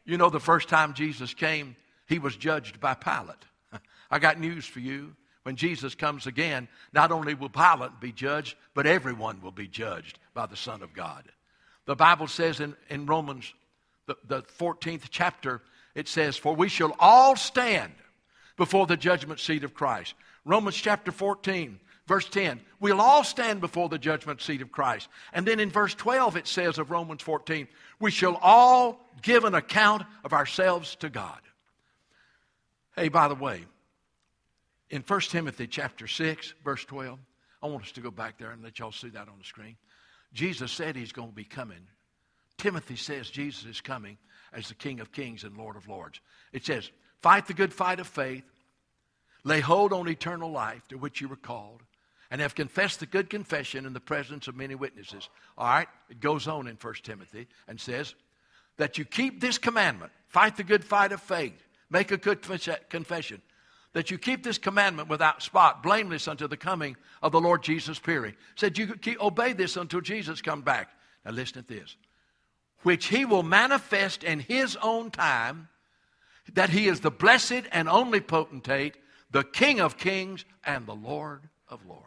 You 0.05 0.17
know, 0.17 0.31
the 0.31 0.39
first 0.39 0.69
time 0.69 0.95
Jesus 0.95 1.35
came, 1.35 1.75
he 2.07 2.17
was 2.17 2.35
judged 2.35 2.79
by 2.79 2.95
Pilate. 2.95 3.45
I 4.09 4.17
got 4.17 4.39
news 4.39 4.65
for 4.65 4.79
you. 4.79 5.15
When 5.47 5.55
Jesus 5.55 5.95
comes 5.95 6.27
again, 6.27 6.67
not 6.91 7.09
only 7.09 7.33
will 7.33 7.47
Pilate 7.47 8.01
be 8.01 8.11
judged, 8.11 8.57
but 8.73 8.85
everyone 8.85 9.39
will 9.41 9.53
be 9.53 9.69
judged 9.69 10.19
by 10.33 10.45
the 10.45 10.57
Son 10.57 10.83
of 10.83 10.93
God. 10.93 11.23
The 11.85 11.95
Bible 11.95 12.27
says 12.27 12.59
in, 12.59 12.75
in 12.89 13.05
Romans, 13.05 13.53
the, 14.07 14.17
the 14.27 14.41
14th 14.41 15.03
chapter, 15.09 15.61
it 15.95 16.09
says, 16.09 16.35
For 16.35 16.53
we 16.53 16.67
shall 16.67 16.93
all 16.99 17.37
stand 17.37 17.93
before 18.57 18.87
the 18.87 18.97
judgment 18.97 19.39
seat 19.39 19.63
of 19.63 19.73
Christ. 19.73 20.15
Romans 20.43 20.75
chapter 20.75 21.13
14, 21.13 21.79
Verse 22.07 22.27
10, 22.27 22.59
we'll 22.81 22.99
all 22.99 23.23
stand 23.23 23.61
before 23.61 23.87
the 23.87 23.97
judgment 23.97 24.41
seat 24.41 24.61
of 24.61 24.73
Christ. 24.73 25.07
And 25.31 25.45
then 25.45 25.61
in 25.61 25.69
verse 25.69 25.95
12, 25.95 26.35
it 26.35 26.47
says 26.47 26.77
of 26.77 26.91
Romans 26.91 27.21
14, 27.21 27.69
we 28.01 28.11
shall 28.11 28.35
all 28.41 28.99
give 29.21 29.45
an 29.45 29.55
account 29.55 30.03
of 30.25 30.33
ourselves 30.33 30.95
to 30.97 31.09
God. 31.09 31.39
Hey, 32.97 33.07
by 33.07 33.29
the 33.29 33.35
way, 33.35 33.65
in 34.89 35.01
1 35.01 35.19
Timothy 35.21 35.67
chapter 35.67 36.07
6, 36.07 36.53
verse 36.63 36.85
12, 36.85 37.19
I 37.61 37.67
want 37.67 37.83
us 37.83 37.91
to 37.93 38.01
go 38.01 38.11
back 38.11 38.37
there 38.37 38.51
and 38.51 38.63
let 38.63 38.79
y'all 38.79 38.91
see 38.91 39.09
that 39.09 39.27
on 39.27 39.37
the 39.37 39.43
screen. 39.43 39.75
Jesus 40.33 40.71
said 40.71 40.95
he's 40.95 41.11
going 41.11 41.29
to 41.29 41.35
be 41.35 41.43
coming. 41.43 41.87
Timothy 42.57 42.95
says 42.95 43.29
Jesus 43.29 43.65
is 43.65 43.81
coming 43.81 44.17
as 44.53 44.69
the 44.69 44.75
King 44.75 44.99
of 44.99 45.11
kings 45.11 45.43
and 45.43 45.57
Lord 45.57 45.75
of 45.75 45.87
lords. 45.87 46.19
It 46.53 46.65
says, 46.65 46.89
fight 47.21 47.47
the 47.47 47.53
good 47.53 47.73
fight 47.73 47.99
of 47.99 48.07
faith, 48.07 48.43
lay 49.43 49.59
hold 49.59 49.93
on 49.93 50.07
eternal 50.07 50.51
life 50.51 50.87
to 50.89 50.97
which 50.97 51.21
you 51.21 51.27
were 51.27 51.35
called 51.35 51.81
and 52.29 52.41
have 52.41 52.55
confessed 52.55 52.99
the 52.99 53.05
good 53.05 53.29
confession 53.29 53.85
in 53.85 53.93
the 53.93 53.99
presence 53.99 54.47
of 54.47 54.55
many 54.55 54.75
witnesses. 54.75 55.29
All 55.57 55.67
right, 55.67 55.87
it 56.09 56.19
goes 56.19 56.47
on 56.47 56.67
in 56.67 56.75
1 56.75 56.93
Timothy 57.03 57.47
and 57.67 57.79
says 57.79 58.15
that 58.77 58.97
you 58.97 59.05
keep 59.05 59.39
this 59.39 59.57
commandment, 59.57 60.11
fight 60.27 60.57
the 60.57 60.63
good 60.63 60.83
fight 60.83 61.11
of 61.11 61.21
faith, 61.21 61.61
make 61.89 62.11
a 62.11 62.17
good 62.17 62.41
confession, 62.89 63.41
that 63.97 64.11
you 64.11 64.17
keep 64.19 64.43
this 64.43 64.59
commandment 64.59 65.09
without 65.09 65.41
spot, 65.41 65.81
blameless 65.81 66.27
unto 66.27 66.47
the 66.47 66.55
coming 66.55 66.95
of 67.23 67.31
the 67.31 67.41
Lord 67.41 67.63
Jesus, 67.63 67.97
period. 67.97 68.35
Said 68.55 68.77
you 68.77 68.93
keep, 68.93 69.19
obey 69.19 69.53
this 69.53 69.75
until 69.75 70.01
Jesus 70.01 70.39
come 70.39 70.61
back. 70.61 70.91
Now 71.25 71.31
listen 71.31 71.63
to 71.63 71.67
this. 71.67 71.95
Which 72.83 73.07
he 73.07 73.25
will 73.25 73.41
manifest 73.41 74.23
in 74.23 74.39
his 74.39 74.77
own 74.83 75.09
time, 75.09 75.67
that 76.53 76.69
he 76.69 76.87
is 76.87 76.99
the 76.99 77.09
blessed 77.09 77.63
and 77.71 77.89
only 77.89 78.21
potentate, 78.21 78.97
the 79.31 79.43
King 79.43 79.79
of 79.79 79.97
kings 79.97 80.45
and 80.63 80.85
the 80.85 80.93
Lord 80.93 81.49
of 81.67 81.83
lords. 81.87 82.05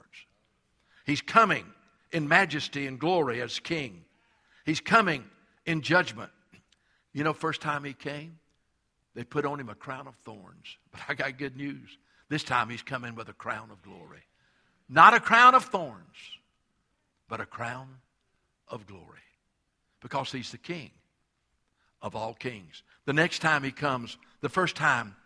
He's 1.05 1.21
coming 1.21 1.67
in 2.13 2.29
majesty 2.29 2.87
and 2.87 3.01
glory 3.01 3.43
as 3.43 3.59
king. 3.59 4.05
He's 4.65 4.81
coming 4.81 5.25
in 5.67 5.83
judgment. 5.83 6.31
You 7.13 7.25
know, 7.25 7.33
first 7.33 7.61
time 7.61 7.83
he 7.83 7.95
came, 7.95 8.39
they 9.15 9.25
put 9.25 9.45
on 9.45 9.61
him 9.61 9.69
a 9.69 9.75
crown 9.75 10.07
of 10.07 10.15
thorns. 10.17 10.79
But 10.93 11.01
I 11.09 11.15
got 11.15 11.39
good 11.39 11.57
news. 11.57 11.99
This 12.29 12.45
time 12.45 12.69
he's 12.71 12.83
coming 12.83 13.15
with 13.15 13.29
a 13.29 13.33
crown 13.33 13.71
of 13.71 13.83
glory. 13.83 14.23
Not 14.89 15.15
a 15.15 15.21
crown 15.21 15.55
of 15.55 15.65
thorns, 15.65 16.17
but 17.29 17.41
a 17.41 17.47
crown 17.47 17.89
of 18.69 18.87
glory. 18.87 19.19
Because 20.01 20.33
he's 20.33 20.51
the 20.51 20.59
king 20.59 20.91
of 22.03 22.17
all 22.17 22.35
kings. 22.35 22.83
The 23.05 23.13
next 23.13 23.41
time 23.41 23.63
he 23.63 23.73
comes, 23.73 24.17
the 24.41 24.49
first 24.49 24.77
time 24.77 25.17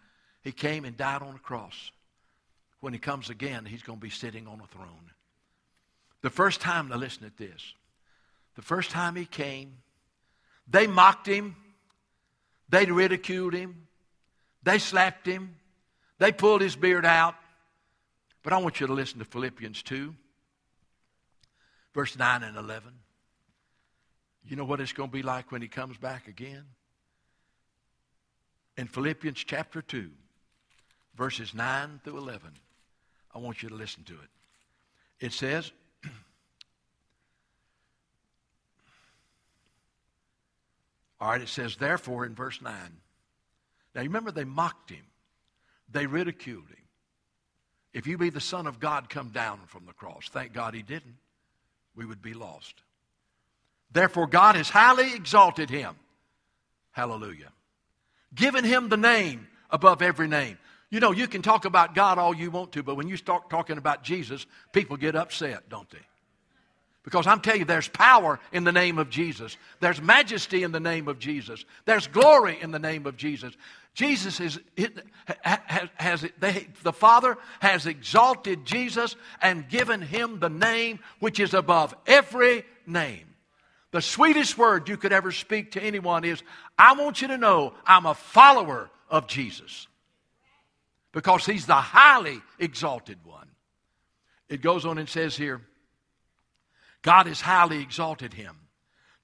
he 0.43 0.53
came 0.53 0.85
and 0.85 0.97
died 0.97 1.23
on 1.23 1.35
a 1.35 1.39
cross. 1.39 1.91
when 2.81 2.93
he 2.93 2.99
comes 2.99 3.31
again, 3.31 3.65
he's 3.65 3.83
going 3.83 3.99
to 3.99 4.03
be 4.03 4.11
sitting 4.11 4.47
on 4.47 4.61
a 4.61 4.67
throne. 4.67 5.11
The 6.21 6.29
first 6.29 6.61
time, 6.61 6.89
now 6.89 6.97
listen 6.97 7.25
at 7.25 7.39
this. 7.39 7.75
The 8.57 8.63
first 8.63 8.91
time 8.91 9.17
he 9.17 9.25
came, 9.25 9.79
they 10.69 10.87
mocked 10.87 11.27
him, 11.27 11.57
they 12.75 12.87
ridiculed 12.87 13.55
him, 13.55 13.87
they 14.63 14.79
slapped 14.79 15.27
him, 15.27 15.57
they 16.19 16.33
pulled 16.33 16.61
his 16.61 16.75
beard 16.75 17.07
out. 17.07 17.37
But 18.43 18.53
I 18.53 18.59
want 18.59 18.81
you 18.81 18.87
to 18.87 18.93
listen 18.93 19.21
to 19.21 19.25
Philippians 19.25 19.83
2, 19.83 20.15
verse 21.95 22.19
9 22.19 22.43
and 22.43 22.57
11. 22.57 22.93
You 24.47 24.57
know 24.57 24.65
what 24.65 24.81
it's 24.81 24.93
going 24.93 25.09
to 25.09 25.13
be 25.13 25.23
like 25.23 25.53
when 25.53 25.63
he 25.63 25.69
comes 25.69 25.97
back 25.97 26.29
again? 26.29 26.65
In 28.77 28.87
Philippians 28.87 29.39
chapter 29.39 29.81
2, 29.81 30.11
verses 31.17 31.55
9 31.55 32.01
through 32.03 32.19
11, 32.19 32.51
I 33.35 33.39
want 33.39 33.63
you 33.63 33.69
to 33.69 33.75
listen 33.75 34.03
to 34.05 34.15
it. 34.15 35.25
It 35.25 35.33
says, 35.33 35.71
All 41.25 41.31
right, 41.31 41.41
it 41.41 41.49
says, 41.49 41.77
therefore, 41.77 42.27
in 42.27 42.35
verse 42.35 42.61
9. 42.61 42.75
Now, 43.95 44.03
you 44.03 44.09
remember, 44.11 44.31
they 44.31 44.45
mocked 44.45 44.91
him, 44.91 45.07
they 45.91 46.07
ridiculed 46.07 46.69
him. 46.69 46.77
If 47.95 48.07
you 48.07 48.19
be 48.19 48.29
the 48.29 48.43
Son 48.43 48.67
of 48.67 48.79
God, 48.79 49.09
come 49.09 49.31
down 49.31 49.61
from 49.69 49.87
the 49.87 49.95
cross. 49.95 50.29
Thank 50.31 50.53
God 50.53 50.75
he 50.75 50.83
didn't. 50.83 51.17
We 51.97 52.05
would 52.05 52.21
be 52.21 52.35
lost. 52.35 52.75
Therefore, 53.91 54.27
God 54.27 54.57
has 54.57 54.69
highly 54.69 55.15
exalted 55.15 55.71
him. 55.71 55.95
Hallelujah. 56.91 57.53
Given 58.35 58.65
him 58.65 58.91
the 58.91 58.99
name 58.99 59.47
above 59.71 60.03
every 60.03 60.29
name. 60.29 60.59
You 60.91 61.01
know, 61.01 61.13
you 61.13 61.27
can 61.27 61.41
talk 61.41 61.65
about 61.65 61.95
God 61.95 62.19
all 62.19 62.37
you 62.37 62.51
want 62.51 62.73
to, 62.73 62.83
but 62.83 62.97
when 62.97 63.09
you 63.09 63.17
start 63.17 63.49
talking 63.49 63.79
about 63.79 64.05
Jesus, 64.05 64.45
people 64.73 64.99
get 64.99 65.17
upset, 65.17 65.71
don't 65.71 65.89
they? 65.89 66.05
Because 67.05 67.27
I'm 67.27 67.41
telling 67.41 67.61
you, 67.61 67.67
there's 67.67 67.89
power 67.89 68.41
in 68.51 68.65
the 68.65 68.73
name 68.73 68.99
of 68.99 69.11
Jesus. 69.11 69.59
There's 69.81 70.01
majesty 70.01 70.63
in 70.63 70.73
the 70.73 70.81
name 70.81 71.07
of 71.07 71.19
Jesus. 71.19 71.65
There's 71.85 72.07
glory 72.07 72.59
in 72.61 72.71
the 72.71 72.79
name 72.79 73.07
of 73.07 73.19
Jesus. 73.19 73.55
Jesus 73.93 74.41
is, 74.41 74.59
has, 75.43 75.89
has 75.97 76.27
they, 76.41 76.67
the 76.83 76.95
Father 76.95 77.37
has 77.61 77.87
exalted 77.87 78.65
Jesus 78.65 79.17
and 79.43 79.69
given 79.69 80.01
him 80.01 80.41
the 80.41 80.49
name 80.49 80.99
which 81.21 81.41
is 81.41 81.53
above 81.53 81.95
every 82.07 82.65
name. 82.87 83.27
The 83.91 84.03
sweetest 84.03 84.57
word 84.57 84.89
you 84.89 84.97
could 84.97 85.13
ever 85.13 85.31
speak 85.31 85.73
to 85.73 85.83
anyone 85.83 86.25
is, 86.25 86.43
I 86.79 86.95
want 86.95 87.21
you 87.21 87.29
to 87.29 87.39
know 87.39 87.75
I'm 87.87 88.07
a 88.07 88.15
follower 88.15 88.91
of 89.11 89.27
Jesus. 89.27 89.87
Because 91.13 91.47
he's 91.47 91.67
the 91.67 91.75
highly 91.75 92.41
exalted 92.59 93.19
one. 93.25 93.49
It 94.49 94.63
goes 94.63 94.85
on 94.85 94.99
and 94.99 95.09
says 95.09 95.37
here, 95.37 95.61
God 97.05 97.27
has 97.27 97.41
highly 97.43 97.83
exalted 97.83 98.33
him, 98.33 98.57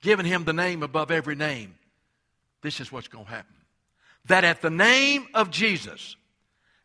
given 0.03 0.27
him 0.27 0.45
the 0.45 0.53
name 0.53 0.83
above 0.83 1.11
every 1.11 1.35
name. 1.35 1.75
This 2.63 2.79
is 2.79 2.93
what's 2.93 3.09
going 3.09 3.25
to 3.25 3.31
happen. 3.31 3.57
That 4.27 4.45
at 4.45 4.61
the 4.61 4.71
name 4.71 5.27
of 5.33 5.51
Jesus, 5.51 6.15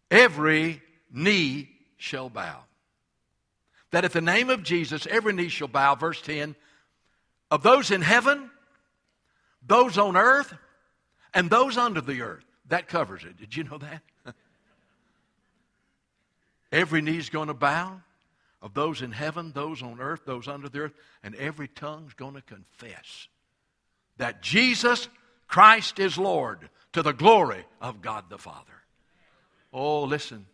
every 0.10 0.82
knee 1.12 1.70
shall 1.98 2.30
bow. 2.30 2.64
That 3.92 4.06
at 4.06 4.14
the 4.14 4.22
name 4.22 4.50
of 4.50 4.64
Jesus, 4.64 5.06
every 5.06 5.34
knee 5.34 5.50
shall 5.50 5.68
bow. 5.68 5.96
Verse 5.96 6.22
10 6.22 6.56
of 7.52 7.62
those 7.62 7.92
in 7.92 8.02
heaven, 8.02 8.50
those 9.68 9.98
on 9.98 10.16
earth, 10.16 10.54
and 11.34 11.50
those 11.50 11.78
under 11.78 12.02
the 12.02 12.22
earth. 12.22 12.46
That 12.70 12.88
covers 12.88 13.24
it. 13.26 13.38
Did 13.38 13.56
you 13.56 13.66
know 13.66 13.78
that? 13.78 14.02
every 16.72 17.02
knee's 17.02 17.30
going 17.30 17.50
to 17.50 17.54
bow 17.54 18.02
of 18.66 18.74
those 18.74 19.04
in 19.04 19.12
heaven, 19.12 19.52
those 19.54 19.84
on 19.84 20.02
earth, 20.02 20.22
those 20.26 20.48
under 20.48 20.68
the 20.68 20.80
earth, 20.80 20.94
and 21.22 21.36
every 21.36 21.68
tongue's 21.68 22.16
going 22.16 22.34
to 22.34 22.42
confess 22.42 23.28
that 24.18 24.42
Jesus 24.42 25.08
Christ 25.48 26.00
is 26.00 26.18
Lord 26.18 26.68
to 26.94 27.04
the 27.04 27.12
glory 27.12 27.64
of 27.80 28.02
God 28.02 28.26
the 28.28 28.40
Father. 28.40 28.74
Oh, 29.72 30.02
listen, 30.06 30.48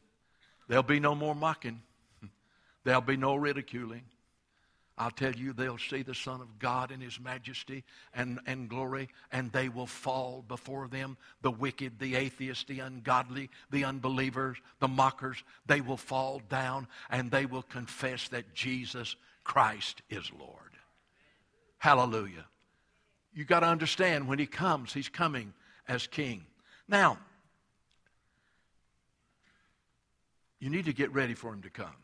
there'll 0.67 0.83
be 0.83 0.99
no 0.99 1.15
more 1.15 1.33
mocking, 1.33 1.81
there'll 2.83 2.99
be 2.99 3.15
no 3.15 3.35
ridiculing. 3.35 4.03
I'll 5.01 5.09
tell 5.09 5.33
you, 5.33 5.51
they'll 5.51 5.79
see 5.79 6.03
the 6.03 6.13
Son 6.13 6.41
of 6.41 6.59
God 6.59 6.91
in 6.91 7.01
His 7.01 7.19
majesty 7.19 7.83
and, 8.13 8.39
and 8.45 8.69
glory, 8.69 9.09
and 9.31 9.51
they 9.51 9.67
will 9.67 9.87
fall 9.87 10.45
before 10.47 10.87
them. 10.87 11.17
The 11.41 11.49
wicked, 11.49 11.97
the 11.97 12.13
atheists, 12.15 12.65
the 12.65 12.81
ungodly, 12.81 13.49
the 13.71 13.83
unbelievers, 13.83 14.59
the 14.79 14.87
mockers, 14.87 15.43
they 15.65 15.81
will 15.81 15.97
fall 15.97 16.39
down 16.49 16.87
and 17.09 17.31
they 17.31 17.47
will 17.47 17.63
confess 17.63 18.27
that 18.27 18.53
Jesus 18.53 19.15
Christ 19.43 20.03
is 20.11 20.31
Lord. 20.39 20.77
Hallelujah. 21.79 22.45
You 23.33 23.43
got 23.43 23.61
to 23.61 23.67
understand 23.67 24.27
when 24.27 24.37
He 24.37 24.45
comes, 24.45 24.93
He's 24.93 25.09
coming 25.09 25.51
as 25.87 26.05
King. 26.05 26.45
Now, 26.87 27.17
you 30.59 30.69
need 30.69 30.85
to 30.85 30.93
get 30.93 31.11
ready 31.11 31.33
for 31.33 31.51
Him 31.51 31.63
to 31.63 31.71
come. 31.71 31.95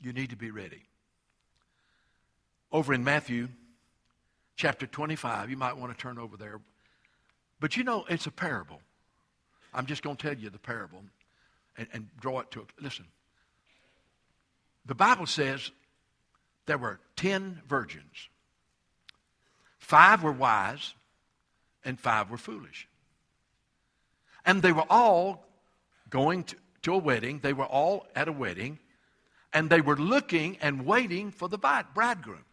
You 0.00 0.12
need 0.12 0.30
to 0.30 0.36
be 0.36 0.50
ready 0.50 0.88
over 2.72 2.92
in 2.92 3.04
Matthew 3.04 3.48
chapter 4.56 4.86
25. 4.86 5.50
You 5.50 5.56
might 5.56 5.76
want 5.76 5.96
to 5.96 5.98
turn 5.98 6.18
over 6.18 6.36
there. 6.36 6.60
But 7.60 7.76
you 7.76 7.84
know, 7.84 8.04
it's 8.08 8.26
a 8.26 8.30
parable. 8.30 8.80
I'm 9.72 9.86
just 9.86 10.02
going 10.02 10.16
to 10.16 10.28
tell 10.28 10.36
you 10.36 10.50
the 10.50 10.58
parable 10.58 11.02
and, 11.76 11.86
and 11.92 12.08
draw 12.20 12.40
it 12.40 12.50
to 12.52 12.60
it. 12.60 12.66
Listen. 12.80 13.06
The 14.86 14.94
Bible 14.94 15.26
says 15.26 15.70
there 16.66 16.78
were 16.78 16.98
10 17.16 17.62
virgins. 17.68 18.28
Five 19.78 20.22
were 20.22 20.32
wise 20.32 20.94
and 21.84 21.98
five 21.98 22.30
were 22.30 22.38
foolish. 22.38 22.88
And 24.44 24.62
they 24.62 24.72
were 24.72 24.86
all 24.88 25.44
going 26.10 26.44
to, 26.44 26.56
to 26.82 26.94
a 26.94 26.98
wedding. 26.98 27.40
They 27.42 27.52
were 27.52 27.66
all 27.66 28.06
at 28.14 28.28
a 28.28 28.32
wedding. 28.32 28.78
And 29.52 29.70
they 29.70 29.80
were 29.80 29.96
looking 29.96 30.58
and 30.60 30.86
waiting 30.86 31.30
for 31.30 31.48
the 31.48 31.58
bridegroom. 31.58 32.44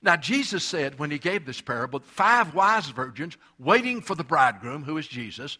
Now, 0.00 0.16
Jesus 0.16 0.62
said 0.62 0.98
when 0.98 1.10
he 1.10 1.18
gave 1.18 1.44
this 1.44 1.60
parable, 1.60 2.00
five 2.00 2.54
wise 2.54 2.88
virgins 2.88 3.36
waiting 3.58 4.00
for 4.00 4.14
the 4.14 4.24
bridegroom, 4.24 4.84
who 4.84 4.96
is 4.96 5.08
Jesus, 5.08 5.58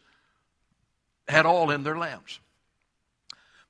had 1.27 1.44
all 1.44 1.70
in 1.70 1.83
their 1.83 1.98
lamps. 1.98 2.38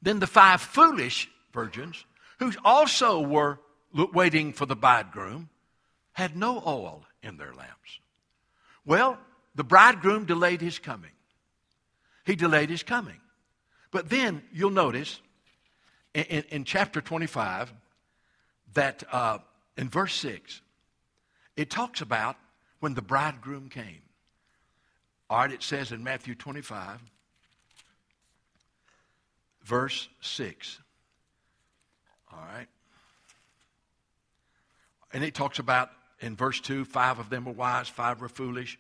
Then 0.02 0.20
the 0.20 0.26
five 0.26 0.60
foolish 0.60 1.28
virgins, 1.52 2.04
who 2.38 2.52
also 2.64 3.20
were 3.20 3.58
waiting 3.92 4.52
for 4.52 4.66
the 4.66 4.76
bridegroom, 4.76 5.48
had 6.12 6.36
no 6.36 6.62
oil 6.64 7.04
in 7.22 7.36
their 7.36 7.54
lamps. 7.54 8.00
Well, 8.84 9.18
the 9.54 9.64
bridegroom 9.64 10.24
delayed 10.24 10.60
his 10.60 10.78
coming. 10.78 11.10
He 12.24 12.36
delayed 12.36 12.70
his 12.70 12.82
coming. 12.82 13.20
But 13.90 14.10
then 14.10 14.42
you'll 14.52 14.70
notice 14.70 15.20
in, 16.14 16.24
in, 16.24 16.44
in 16.50 16.64
chapter 16.64 17.00
25 17.00 17.72
that 18.74 19.02
uh, 19.10 19.38
in 19.78 19.88
verse 19.88 20.14
6, 20.16 20.60
it 21.56 21.70
talks 21.70 22.00
about 22.00 22.36
when 22.80 22.94
the 22.94 23.02
bridegroom 23.02 23.70
came. 23.70 24.02
All 25.30 25.38
right, 25.38 25.52
it 25.52 25.62
says 25.62 25.92
in 25.92 26.02
Matthew 26.02 26.34
25, 26.34 27.00
verse 29.62 30.08
6. 30.20 30.80
All 32.32 32.44
right. 32.52 32.66
And 35.12 35.24
it 35.24 35.34
talks 35.34 35.58
about 35.58 35.90
in 36.20 36.34
verse 36.34 36.60
2 36.60 36.84
five 36.84 37.18
of 37.18 37.30
them 37.30 37.44
were 37.44 37.52
wise, 37.52 37.88
five 37.88 38.20
were 38.20 38.28
foolish. 38.28 38.78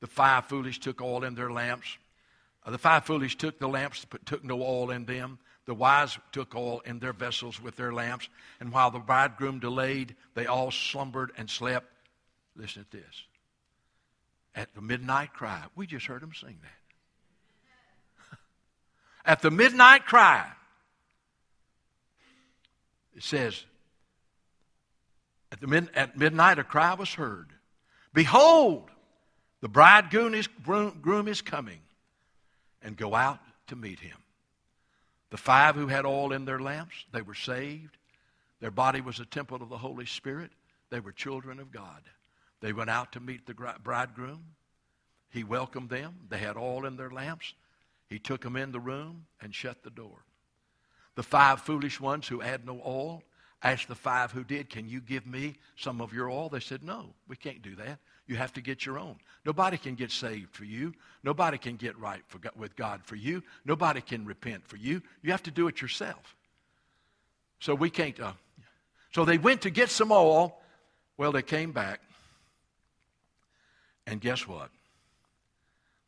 The 0.00 0.06
five 0.06 0.46
foolish 0.46 0.78
took 0.78 1.02
oil 1.02 1.24
in 1.24 1.34
their 1.34 1.50
lamps. 1.50 1.98
Uh, 2.64 2.70
the 2.70 2.78
five 2.78 3.04
foolish 3.04 3.36
took 3.36 3.58
the 3.58 3.68
lamps, 3.68 4.06
but 4.08 4.24
took 4.24 4.44
no 4.44 4.62
oil 4.62 4.90
in 4.90 5.06
them. 5.06 5.38
The 5.66 5.74
wise 5.74 6.16
took 6.30 6.54
oil 6.54 6.80
in 6.86 7.00
their 7.00 7.12
vessels 7.12 7.60
with 7.60 7.76
their 7.76 7.92
lamps, 7.92 8.28
and 8.60 8.72
while 8.72 8.90
the 8.92 9.00
bridegroom 9.00 9.58
delayed, 9.58 10.14
they 10.34 10.46
all 10.46 10.70
slumbered 10.70 11.32
and 11.36 11.50
slept. 11.50 11.88
Listen 12.54 12.82
at 12.82 12.90
this. 12.92 13.24
At 14.54 14.74
the 14.74 14.80
midnight 14.80 15.34
cry, 15.34 15.64
we 15.74 15.86
just 15.86 16.06
heard 16.06 16.22
them 16.22 16.32
sing 16.32 16.56
that. 18.30 18.38
at 19.24 19.42
the 19.42 19.50
midnight 19.50 20.06
cry, 20.06 20.50
it 23.14 23.24
says, 23.24 23.64
at, 25.50 25.60
the 25.60 25.66
mid, 25.66 25.90
at 25.94 26.16
midnight 26.16 26.58
a 26.58 26.64
cry 26.64 26.94
was 26.94 27.12
heard. 27.12 27.48
Behold, 28.14 28.88
the 29.60 29.68
bridegroom 29.68 30.32
is, 30.32 30.46
groom 30.46 31.28
is 31.28 31.42
coming, 31.42 31.80
and 32.82 32.96
go 32.96 33.14
out 33.14 33.40
to 33.66 33.76
meet 33.76 33.98
him. 33.98 34.16
The 35.30 35.36
five 35.36 35.74
who 35.74 35.88
had 35.88 36.06
oil 36.06 36.32
in 36.32 36.44
their 36.44 36.60
lamps, 36.60 37.04
they 37.12 37.22
were 37.22 37.34
saved. 37.34 37.96
Their 38.60 38.70
body 38.70 39.00
was 39.00 39.20
a 39.20 39.26
temple 39.26 39.62
of 39.62 39.68
the 39.68 39.78
Holy 39.78 40.06
Spirit. 40.06 40.50
They 40.90 41.00
were 41.00 41.12
children 41.12 41.58
of 41.58 41.72
God. 41.72 42.02
They 42.60 42.72
went 42.72 42.90
out 42.90 43.12
to 43.12 43.20
meet 43.20 43.46
the 43.46 43.54
bridegroom. 43.82 44.44
He 45.30 45.44
welcomed 45.44 45.90
them. 45.90 46.14
They 46.28 46.38
had 46.38 46.56
oil 46.56 46.86
in 46.86 46.96
their 46.96 47.10
lamps. 47.10 47.54
He 48.08 48.18
took 48.18 48.42
them 48.42 48.56
in 48.56 48.72
the 48.72 48.80
room 48.80 49.26
and 49.40 49.54
shut 49.54 49.82
the 49.82 49.90
door. 49.90 50.24
The 51.16 51.22
five 51.22 51.60
foolish 51.60 52.00
ones 52.00 52.28
who 52.28 52.40
had 52.40 52.64
no 52.64 52.80
oil 52.86 53.22
asked 53.62 53.88
the 53.88 53.94
five 53.94 54.32
who 54.32 54.44
did, 54.44 54.70
Can 54.70 54.88
you 54.88 55.00
give 55.00 55.26
me 55.26 55.56
some 55.76 56.00
of 56.00 56.12
your 56.12 56.30
oil? 56.30 56.48
They 56.48 56.60
said, 56.60 56.82
No, 56.82 57.14
we 57.26 57.36
can't 57.36 57.62
do 57.62 57.74
that. 57.76 57.98
You 58.26 58.36
have 58.36 58.52
to 58.54 58.60
get 58.60 58.84
your 58.84 58.98
own. 58.98 59.16
Nobody 59.44 59.76
can 59.76 59.94
get 59.94 60.10
saved 60.10 60.54
for 60.54 60.64
you. 60.64 60.92
Nobody 61.22 61.58
can 61.58 61.76
get 61.76 61.96
right 61.98 62.22
for, 62.26 62.40
with 62.56 62.74
God 62.74 63.02
for 63.04 63.14
you. 63.14 63.42
Nobody 63.64 64.00
can 64.00 64.24
repent 64.24 64.66
for 64.66 64.76
you. 64.76 65.02
You 65.22 65.30
have 65.30 65.44
to 65.44 65.50
do 65.50 65.68
it 65.68 65.80
yourself. 65.80 66.36
So 67.60 67.74
we 67.74 67.88
can't. 67.90 68.18
Uh, 68.18 68.32
so 69.12 69.24
they 69.24 69.38
went 69.38 69.62
to 69.62 69.70
get 69.70 69.90
some 69.90 70.10
oil. 70.10 70.58
Well, 71.16 71.32
they 71.32 71.42
came 71.42 71.72
back. 71.72 72.00
And 74.06 74.20
guess 74.20 74.46
what? 74.46 74.70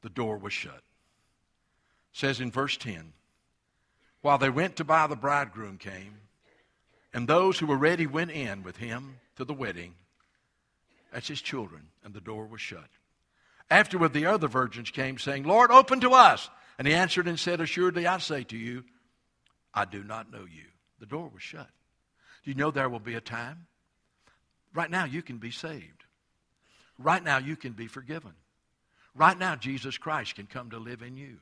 The 0.03 0.11
door 0.11 0.39
was 0.39 0.53
shut. 0.53 0.75
It 0.75 0.83
says 2.13 2.41
in 2.41 2.51
verse 2.51 2.77
10 2.77 3.13
While 4.23 4.39
they 4.39 4.51
went 4.51 4.77
to 4.77 4.85
buy, 4.85 5.07
the 5.07 5.17
bridegroom 5.17 5.79
came, 5.79 6.15
and 7.13 7.27
those 7.27 7.59
who 7.59 7.67
were 7.67 7.77
ready 7.77 8.07
went 8.07 8.31
in 8.31 8.63
with 8.63 8.77
him 8.77 9.17
to 9.37 9.45
the 9.45 9.55
wedding. 9.55 9.95
That's 11.13 11.29
his 11.29 11.41
children, 11.41 11.89
and 12.05 12.13
the 12.13 12.21
door 12.21 12.47
was 12.47 12.61
shut. 12.61 12.89
Afterward, 13.71 14.13
the 14.13 14.27
other 14.27 14.49
virgins 14.49 14.91
came, 14.91 15.19
saying, 15.19 15.45
Lord, 15.45 15.71
open 15.71 16.01
to 16.01 16.13
us. 16.13 16.49
And 16.79 16.87
he 16.87 16.95
answered 16.95 17.27
and 17.27 17.39
said, 17.39 17.61
Assuredly, 17.61 18.07
I 18.07 18.19
say 18.19 18.45
to 18.45 18.57
you, 18.57 18.85
I 19.75 19.85
do 19.85 20.05
not 20.05 20.33
know 20.33 20.41
you. 20.41 20.65
The 21.01 21.07
door 21.07 21.31
was 21.33 21.43
shut. 21.43 21.69
Do 22.45 22.51
you 22.51 22.57
know 22.57 22.71
there 22.71 22.89
will 22.89 23.01
be 23.01 23.15
a 23.15 23.21
time? 23.21 23.67
Right 24.75 24.91
now, 24.91 25.05
you 25.05 25.23
can 25.23 25.39
be 25.39 25.51
saved. 25.51 26.05
Right 26.99 27.23
now, 27.23 27.39
you 27.39 27.57
can 27.57 27.73
be 27.73 27.87
forgiven. 27.87 28.33
Right 29.15 29.39
now, 29.39 29.57
Jesus 29.57 29.99
Christ 29.99 30.37
can 30.37 30.47
come 30.47 30.71
to 30.71 30.79
live 30.79 31.03
in 31.03 31.17
you, 31.17 31.39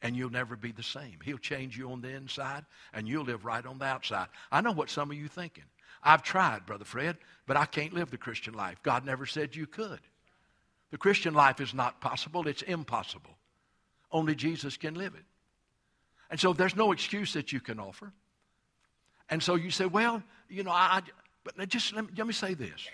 and 0.00 0.16
you'll 0.16 0.30
never 0.30 0.56
be 0.56 0.72
the 0.72 0.82
same. 0.82 1.18
He'll 1.24 1.38
change 1.38 1.76
you 1.76 1.90
on 1.90 2.00
the 2.00 2.08
inside, 2.08 2.64
and 2.92 3.06
you'll 3.06 3.24
live 3.24 3.44
right 3.44 3.64
on 3.64 3.78
the 3.78 3.84
outside. 3.84 4.28
I 4.50 4.60
know 4.60 4.72
what 4.72 4.90
some 4.90 5.10
of 5.10 5.16
you 5.16 5.28
thinking. 5.28 5.64
I've 6.02 6.22
tried, 6.22 6.66
Brother 6.66 6.84
Fred, 6.84 7.16
but 7.46 7.56
I 7.56 7.64
can't 7.64 7.92
live 7.92 8.10
the 8.10 8.18
Christian 8.18 8.54
life. 8.54 8.82
God 8.82 9.04
never 9.04 9.26
said 9.26 9.56
you 9.56 9.66
could. 9.66 10.00
The 10.90 10.98
Christian 10.98 11.34
life 11.34 11.60
is 11.60 11.74
not 11.74 12.00
possible, 12.00 12.46
it's 12.46 12.62
impossible. 12.62 13.36
Only 14.10 14.34
Jesus 14.34 14.76
can 14.76 14.94
live 14.94 15.14
it. 15.14 15.24
And 16.30 16.38
so 16.38 16.52
there's 16.52 16.76
no 16.76 16.92
excuse 16.92 17.34
that 17.34 17.52
you 17.52 17.60
can 17.60 17.78
offer. 17.78 18.12
And 19.30 19.42
so 19.42 19.54
you 19.54 19.70
say, 19.70 19.86
well, 19.86 20.22
you 20.48 20.62
know, 20.62 20.70
I, 20.70 21.02
but 21.44 21.68
just 21.68 21.94
let 21.94 22.04
me, 22.04 22.10
let 22.16 22.26
me 22.26 22.32
say 22.32 22.54
this. 22.54 22.88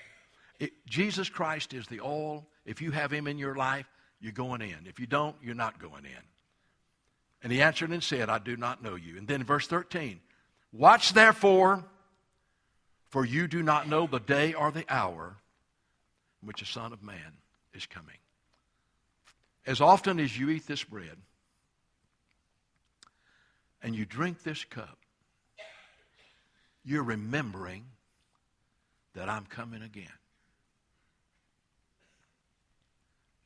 It, 0.59 0.73
Jesus 0.87 1.29
Christ 1.29 1.75
is 1.75 1.87
the 1.87 2.01
all. 2.01 2.47
If 2.65 2.81
you 2.81 2.91
have 2.91 3.13
him 3.13 3.27
in 3.27 3.39
your 3.39 3.55
life, 3.55 3.87
you're 4.21 4.33
going 4.33 4.61
in. 4.61 4.87
If 4.87 4.99
you 4.99 5.07
don't, 5.07 5.37
you're 5.43 5.55
not 5.55 5.79
going 5.79 6.05
in. 6.05 6.23
And 7.43 7.53
he 7.53 7.61
answered 7.61 7.91
and 7.91 8.03
said, 8.03 8.31
I 8.31 8.39
do 8.39 8.57
not 8.57 8.83
know 8.83 8.95
you. 8.95 9.19
And 9.19 9.29
then 9.29 9.45
verse 9.45 9.67
13, 9.67 10.21
watch 10.73 11.13
therefore 11.13 11.85
for 13.15 13.25
you 13.25 13.47
do 13.47 13.63
not 13.63 13.89
know 13.89 14.09
the 14.09 14.19
day 14.19 14.55
or 14.55 14.73
the 14.73 14.85
hour 14.89 15.37
in 16.43 16.49
which 16.49 16.59
the 16.59 16.67
Son 16.67 16.93
of 16.93 17.01
Man 17.01 17.39
is 17.73 17.87
coming. 17.87 18.17
As 19.65 19.81
often 19.81 20.19
as 20.19 20.37
you 20.37 20.51
eat 20.51 20.67
this 20.67 20.83
bread 20.83 21.17
and 23.81 23.95
you 23.95 24.05
drink 24.05 24.43
this 24.43 24.65
cup, 24.65 24.99
you're 26.85 27.05
remembering 27.05 27.85
that 29.15 29.29
I'm 29.29 29.47
coming 29.47 29.83
again. 29.83 30.19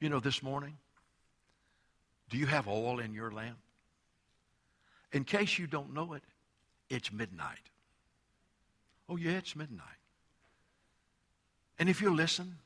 You 0.00 0.09
know, 0.09 0.18
this 0.18 0.42
morning, 0.42 0.78
do 2.31 2.38
you 2.38 2.46
have 2.46 2.68
oil 2.68 3.00
in 3.00 3.12
your 3.12 3.31
lamp? 3.31 3.59
In 5.12 5.24
case 5.24 5.59
you 5.59 5.66
don't 5.66 5.92
know 5.92 6.14
it, 6.14 6.22
it's 6.88 7.12
midnight. 7.12 7.68
Oh, 9.09 9.16
yeah, 9.16 9.33
it's 9.33 9.57
midnight. 9.57 9.87
And 11.79 11.88
if 11.88 12.01
you 12.01 12.14
listen, 12.14 12.57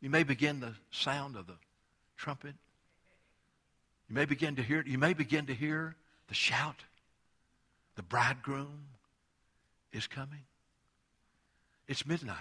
you 0.00 0.10
may 0.10 0.22
begin 0.22 0.60
the 0.60 0.74
sound 0.90 1.36
of 1.36 1.46
the 1.46 1.56
trumpet. 2.16 2.54
You 4.08 4.14
may 4.14 4.24
begin 4.24 4.56
to 4.56 4.62
hear 4.62 4.82
You 4.86 4.98
may 4.98 5.12
begin 5.12 5.46
to 5.46 5.54
hear 5.54 5.94
the 6.28 6.34
shout. 6.34 6.76
The 7.96 8.02
bridegroom 8.02 8.86
is 9.92 10.06
coming. 10.06 10.44
It's 11.86 12.06
midnight. 12.06 12.36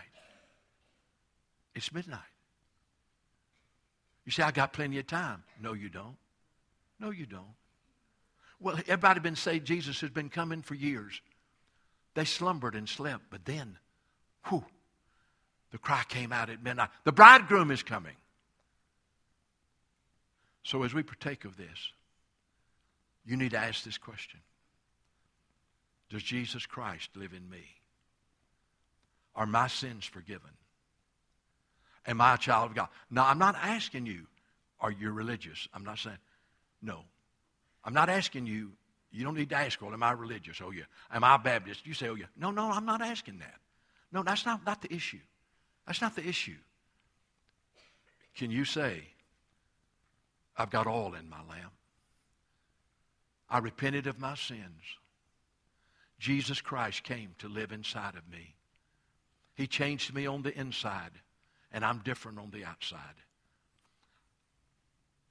It's 1.74 1.94
midnight. 1.94 2.20
You 4.26 4.32
say, 4.32 4.44
I 4.44 4.52
got 4.52 4.74
plenty 4.74 5.00
of 5.00 5.08
time. 5.08 5.44
No, 5.62 5.74
you 5.74 5.90
don't. 5.90 6.18
No, 7.00 7.12
you 7.12 7.26
don't. 7.26 7.56
Well, 8.60 8.76
everybody 8.88 9.20
been 9.20 9.36
saying 9.36 9.64
Jesus 9.64 10.02
has 10.02 10.10
been 10.10 10.30
coming 10.30 10.62
for 10.62 10.74
years. 10.74 11.22
They 12.18 12.26
slumbered 12.26 12.74
and 12.74 12.90
slept, 12.90 13.26
but 13.30 13.46
then, 13.46 13.78
whew, 14.48 14.66
the 15.70 15.78
cry 15.78 16.02
came 16.10 16.34
out 16.34 16.50
at 16.50 16.64
midnight. 16.64 16.90
The 17.04 17.12
bridegroom 17.12 17.70
is 17.70 17.84
coming. 17.84 18.16
So 20.64 20.82
as 20.82 20.96
we 20.96 21.04
partake 21.04 21.46
of 21.46 21.58
this, 21.58 21.92
you 23.24 23.38
need 23.38 23.52
to 23.52 23.60
ask 23.60 23.84
this 23.84 24.00
question. 24.00 24.40
Does 26.10 26.24
Jesus 26.24 26.66
Christ 26.66 27.12
live 27.16 27.34
in 27.34 27.48
me? 27.52 27.66
Are 29.36 29.46
my 29.46 29.68
sins 29.68 30.04
forgiven? 30.04 30.50
Am 32.08 32.20
I 32.20 32.34
a 32.34 32.40
child 32.40 32.72
of 32.72 32.76
God? 32.76 32.88
Now, 33.12 33.28
I'm 33.28 33.38
not 33.38 33.54
asking 33.62 34.08
you, 34.08 34.26
are 34.80 34.92
you 34.92 35.12
religious? 35.12 35.68
I'm 35.72 35.84
not 35.84 36.00
saying, 36.00 36.18
no. 36.82 37.02
I'm 37.86 37.94
not 37.94 38.10
asking 38.10 38.48
you, 38.48 38.72
you 39.18 39.24
don't 39.24 39.36
need 39.36 39.50
to 39.50 39.56
ask, 39.56 39.82
well, 39.82 39.94
am 39.94 40.04
I 40.04 40.12
religious? 40.12 40.62
Oh, 40.64 40.70
yeah. 40.70 40.84
Am 41.12 41.24
I 41.24 41.38
Baptist? 41.38 41.88
You 41.88 41.96
say, 41.96 42.08
oh, 42.08 42.16
yeah. 42.16 42.28
No, 42.38 42.52
no, 42.52 42.70
I'm 42.70 42.86
not 42.86 43.02
asking 43.02 43.40
that. 43.40 43.56
No, 44.12 44.22
that's 44.22 44.46
not, 44.46 44.64
not 44.66 44.82
the 44.82 44.94
issue. 44.94 45.20
That's 45.88 46.02
not 46.02 46.16
the 46.16 46.28
issue. 46.28 46.58
Can 48.36 48.52
you 48.52 48.64
say, 48.64 49.02
I've 50.56 50.70
got 50.70 50.86
all 50.86 51.16
in 51.16 51.28
my 51.30 51.40
lamp? 51.50 51.72
I 53.50 53.58
repented 53.58 54.06
of 54.06 54.20
my 54.20 54.36
sins. 54.36 54.84
Jesus 56.20 56.62
Christ 56.62 57.04
came 57.04 57.32
to 57.40 57.48
live 57.48 57.72
inside 57.72 58.16
of 58.16 58.30
me. 58.32 58.54
He 59.56 59.66
changed 59.66 60.14
me 60.14 60.28
on 60.28 60.44
the 60.44 60.56
inside, 60.56 61.12
and 61.72 61.84
I'm 61.84 62.00
different 62.00 62.38
on 62.38 62.52
the 62.52 62.66
outside. 62.66 63.00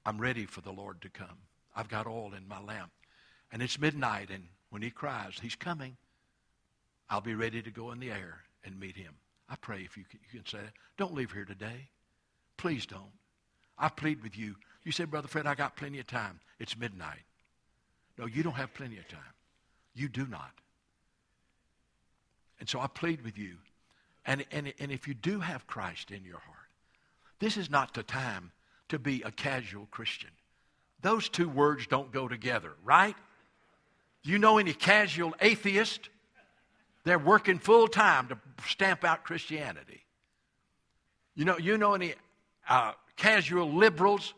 I'm 0.05 0.19
ready 0.19 0.45
for 0.45 0.59
the 0.59 0.71
Lord 0.71 1.01
to 1.01 1.09
come. 1.09 1.37
I've 1.75 1.89
got 1.89 2.07
all 2.07 2.33
in 2.33 2.47
my 2.47 2.61
lamp 2.61 2.91
and 3.51 3.61
it's 3.61 3.79
midnight, 3.79 4.29
and 4.29 4.43
when 4.69 4.81
he 4.81 4.89
cries, 4.89 5.39
he's 5.41 5.55
coming, 5.55 5.97
I'll 7.09 7.21
be 7.21 7.35
ready 7.35 7.61
to 7.61 7.71
go 7.71 7.91
in 7.91 7.99
the 7.99 8.11
air 8.11 8.41
and 8.63 8.79
meet 8.79 8.95
him. 8.95 9.13
I 9.49 9.55
pray 9.55 9.81
if 9.85 9.97
you 9.97 10.03
can, 10.03 10.19
you 10.31 10.39
can 10.39 10.47
say 10.47 10.57
that. 10.57 10.73
Don't 10.97 11.13
leave 11.13 11.31
here 11.31 11.45
today. 11.45 11.89
Please 12.57 12.85
don't. 12.85 13.11
I 13.77 13.89
plead 13.89 14.21
with 14.23 14.37
you. 14.37 14.55
You 14.83 14.91
say, 14.91 15.05
Brother 15.05 15.27
Fred, 15.27 15.47
I 15.47 15.55
got 15.55 15.75
plenty 15.75 15.99
of 15.99 16.07
time. 16.07 16.39
It's 16.59 16.77
midnight. 16.77 17.23
No, 18.17 18.25
you 18.25 18.43
don't 18.43 18.53
have 18.53 18.73
plenty 18.73 18.97
of 18.97 19.07
time. 19.07 19.19
You 19.93 20.09
do 20.09 20.25
not. 20.25 20.51
And 22.59 22.67
so 22.67 22.79
I 22.79 22.87
plead 22.87 23.23
with 23.23 23.37
you. 23.37 23.55
And, 24.25 24.45
and, 24.51 24.73
and 24.79 24.91
if 24.91 25.07
you 25.07 25.13
do 25.13 25.39
have 25.39 25.67
Christ 25.67 26.11
in 26.11 26.23
your 26.23 26.39
heart, 26.39 26.57
this 27.39 27.55
is 27.55 27.69
not 27.69 27.93
the 27.93 28.03
time 28.03 28.51
to 28.89 28.99
be 28.99 29.21
a 29.21 29.31
casual 29.31 29.87
Christian. 29.91 30.31
Those 31.01 31.29
two 31.29 31.47
words 31.47 31.87
don't 31.87 32.11
go 32.11 32.27
together, 32.27 32.73
right? 32.83 33.15
You 34.27 34.39
know 34.39 34.57
any 34.57 34.73
casual 34.73 35.33
atheist? 35.39 36.09
They're 37.05 37.17
working 37.17 37.59
full 37.59 37.87
time 37.87 38.27
to 38.27 38.37
stamp 38.67 39.05
out 39.05 39.23
Christianity. 39.23 40.03
You 41.35 41.45
know, 41.45 41.57
you 41.57 41.77
know 41.77 41.93
any 41.93 42.13
uh, 42.67 42.91
casual 43.15 43.71
liberals 43.71 44.33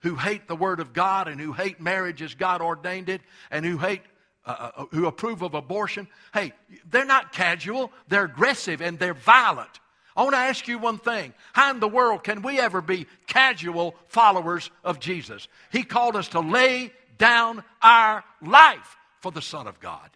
who 0.00 0.14
hate 0.14 0.46
the 0.46 0.56
Word 0.56 0.80
of 0.80 0.92
God 0.92 1.26
and 1.26 1.40
who 1.40 1.54
hate 1.54 1.80
marriage 1.80 2.20
as 2.20 2.34
God 2.34 2.60
ordained 2.60 3.08
it 3.08 3.22
and 3.50 3.64
who 3.64 3.78
hate 3.78 4.02
uh, 4.44 4.50
uh, 4.50 4.70
uh, 4.76 4.84
who 4.90 5.06
approve 5.06 5.42
of 5.42 5.54
abortion, 5.54 6.08
hey, 6.34 6.52
they're 6.90 7.04
not 7.04 7.32
casual, 7.32 7.92
they're 8.08 8.24
aggressive 8.24 8.82
and 8.82 8.98
they're 8.98 9.14
violent. 9.14 9.80
I 10.16 10.22
want 10.22 10.34
to 10.34 10.38
ask 10.38 10.66
you 10.66 10.78
one 10.78 10.98
thing. 10.98 11.32
How 11.52 11.70
in 11.70 11.80
the 11.80 11.88
world 11.88 12.24
can 12.24 12.42
we 12.42 12.58
ever 12.58 12.80
be 12.80 13.06
casual 13.26 13.94
followers 14.08 14.70
of 14.84 14.98
Jesus? 14.98 15.48
He 15.70 15.82
called 15.82 16.16
us 16.16 16.28
to 16.28 16.40
lay 16.40 16.92
down 17.16 17.64
our 17.82 18.24
life 18.42 18.96
for 19.20 19.30
the 19.30 19.42
Son 19.42 19.66
of 19.66 19.80
God. 19.80 20.10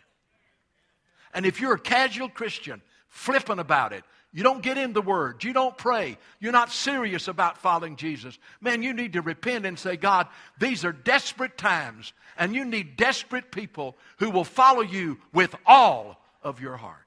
And 1.32 1.46
if 1.46 1.60
you're 1.60 1.74
a 1.74 1.80
casual 1.80 2.28
Christian, 2.28 2.82
flippant 3.08 3.60
about 3.60 3.92
it, 3.92 4.04
you 4.32 4.42
don't 4.42 4.62
get 4.62 4.76
in 4.76 4.92
the 4.92 5.02
Word, 5.02 5.44
you 5.44 5.52
don't 5.52 5.78
pray, 5.78 6.18
you're 6.40 6.52
not 6.52 6.72
serious 6.72 7.28
about 7.28 7.58
following 7.58 7.94
Jesus, 7.94 8.36
man, 8.60 8.82
you 8.82 8.92
need 8.92 9.12
to 9.12 9.22
repent 9.22 9.64
and 9.64 9.78
say, 9.78 9.96
God, 9.96 10.26
these 10.58 10.84
are 10.84 10.92
desperate 10.92 11.56
times, 11.56 12.12
and 12.36 12.54
you 12.54 12.64
need 12.64 12.96
desperate 12.96 13.52
people 13.52 13.96
who 14.18 14.30
will 14.30 14.44
follow 14.44 14.82
you 14.82 15.18
with 15.32 15.54
all 15.64 16.20
of 16.42 16.60
your 16.60 16.76
heart. 16.76 16.98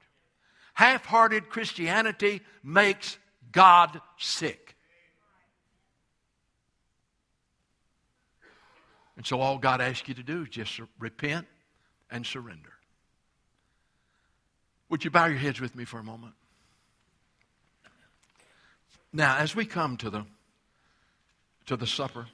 Half 0.72 1.04
hearted 1.04 1.50
Christianity 1.50 2.40
makes 2.62 3.18
God 3.52 4.00
sick. 4.16 4.76
And 9.16 9.26
so 9.26 9.40
all 9.40 9.58
God 9.58 9.80
asks 9.80 10.08
you 10.08 10.14
to 10.14 10.22
do 10.22 10.42
is 10.42 10.48
just 10.48 10.80
repent 10.98 11.46
and 12.10 12.24
surrender. 12.26 12.72
Would 14.88 15.04
you 15.04 15.10
bow 15.10 15.26
your 15.26 15.38
heads 15.38 15.60
with 15.60 15.74
me 15.76 15.84
for 15.84 15.98
a 15.98 16.04
moment? 16.04 16.34
Now, 19.12 19.36
as 19.36 19.54
we 19.54 19.64
come 19.64 19.96
to 19.98 20.10
the 20.10 20.24
to 21.66 21.76
the 21.76 21.86
supper, 21.86 22.26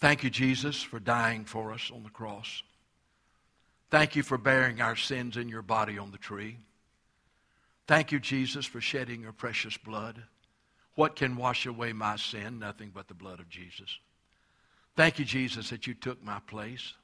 thank 0.00 0.24
you, 0.24 0.30
Jesus, 0.30 0.82
for 0.82 0.98
dying 0.98 1.44
for 1.44 1.72
us 1.72 1.90
on 1.94 2.02
the 2.02 2.10
cross. 2.10 2.62
Thank 3.90 4.16
you 4.16 4.22
for 4.22 4.36
bearing 4.36 4.80
our 4.80 4.96
sins 4.96 5.36
in 5.36 5.48
your 5.48 5.62
body 5.62 5.98
on 5.98 6.10
the 6.10 6.18
tree. 6.18 6.58
Thank 7.86 8.12
you, 8.12 8.20
Jesus, 8.20 8.66
for 8.66 8.80
shedding 8.80 9.22
your 9.22 9.32
precious 9.32 9.76
blood. 9.76 10.22
What 10.94 11.16
can 11.16 11.36
wash 11.36 11.64
away 11.64 11.92
my 11.92 12.16
sin? 12.16 12.58
Nothing 12.58 12.90
but 12.92 13.08
the 13.08 13.14
blood 13.14 13.40
of 13.40 13.48
Jesus. 13.48 13.98
Thank 14.96 15.18
you, 15.18 15.24
Jesus, 15.24 15.70
that 15.70 15.86
you 15.86 15.94
took 15.94 16.22
my 16.22 16.40
place. 16.40 16.94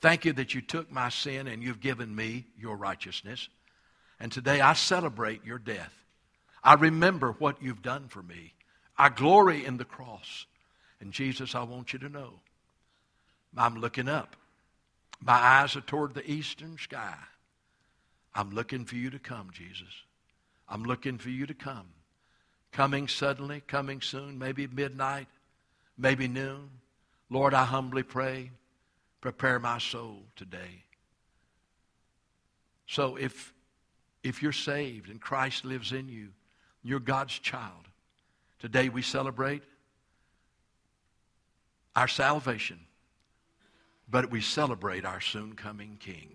Thank 0.00 0.24
you 0.24 0.32
that 0.34 0.54
you 0.54 0.60
took 0.60 0.90
my 0.90 1.08
sin 1.08 1.46
and 1.46 1.62
you've 1.62 1.80
given 1.80 2.14
me 2.14 2.46
your 2.58 2.76
righteousness. 2.76 3.48
And 4.20 4.30
today 4.30 4.60
I 4.60 4.74
celebrate 4.74 5.44
your 5.44 5.58
death. 5.58 5.92
I 6.62 6.74
remember 6.74 7.32
what 7.32 7.62
you've 7.62 7.82
done 7.82 8.08
for 8.08 8.22
me. 8.22 8.54
I 8.98 9.08
glory 9.08 9.64
in 9.64 9.76
the 9.76 9.84
cross. 9.84 10.46
And 11.00 11.12
Jesus, 11.12 11.54
I 11.54 11.62
want 11.62 11.92
you 11.92 11.98
to 12.00 12.08
know 12.08 12.40
I'm 13.56 13.76
looking 13.76 14.08
up. 14.08 14.36
My 15.20 15.34
eyes 15.34 15.76
are 15.76 15.82
toward 15.82 16.14
the 16.14 16.30
eastern 16.30 16.76
sky. 16.78 17.16
I'm 18.34 18.50
looking 18.50 18.84
for 18.84 18.96
you 18.96 19.10
to 19.10 19.18
come, 19.18 19.50
Jesus. 19.52 19.88
I'm 20.68 20.84
looking 20.84 21.16
for 21.16 21.30
you 21.30 21.46
to 21.46 21.54
come. 21.54 21.86
Coming 22.72 23.08
suddenly, 23.08 23.62
coming 23.66 24.02
soon, 24.02 24.38
maybe 24.38 24.66
midnight, 24.66 25.28
maybe 25.96 26.28
noon. 26.28 26.68
Lord, 27.30 27.54
I 27.54 27.64
humbly 27.64 28.02
pray, 28.02 28.50
prepare 29.32 29.58
my 29.58 29.76
soul 29.76 30.22
today. 30.36 30.84
So 32.86 33.16
if, 33.16 33.52
if 34.22 34.40
you're 34.40 34.52
saved 34.52 35.10
and 35.10 35.20
Christ 35.20 35.64
lives 35.64 35.90
in 35.90 36.08
you, 36.08 36.28
you're 36.84 37.00
God's 37.00 37.36
child. 37.40 37.88
Today 38.60 38.88
we 38.88 39.02
celebrate 39.02 39.64
our 41.96 42.06
salvation, 42.06 42.78
but 44.08 44.30
we 44.30 44.40
celebrate 44.40 45.04
our 45.04 45.20
soon 45.20 45.54
coming 45.54 45.96
King. 45.98 46.28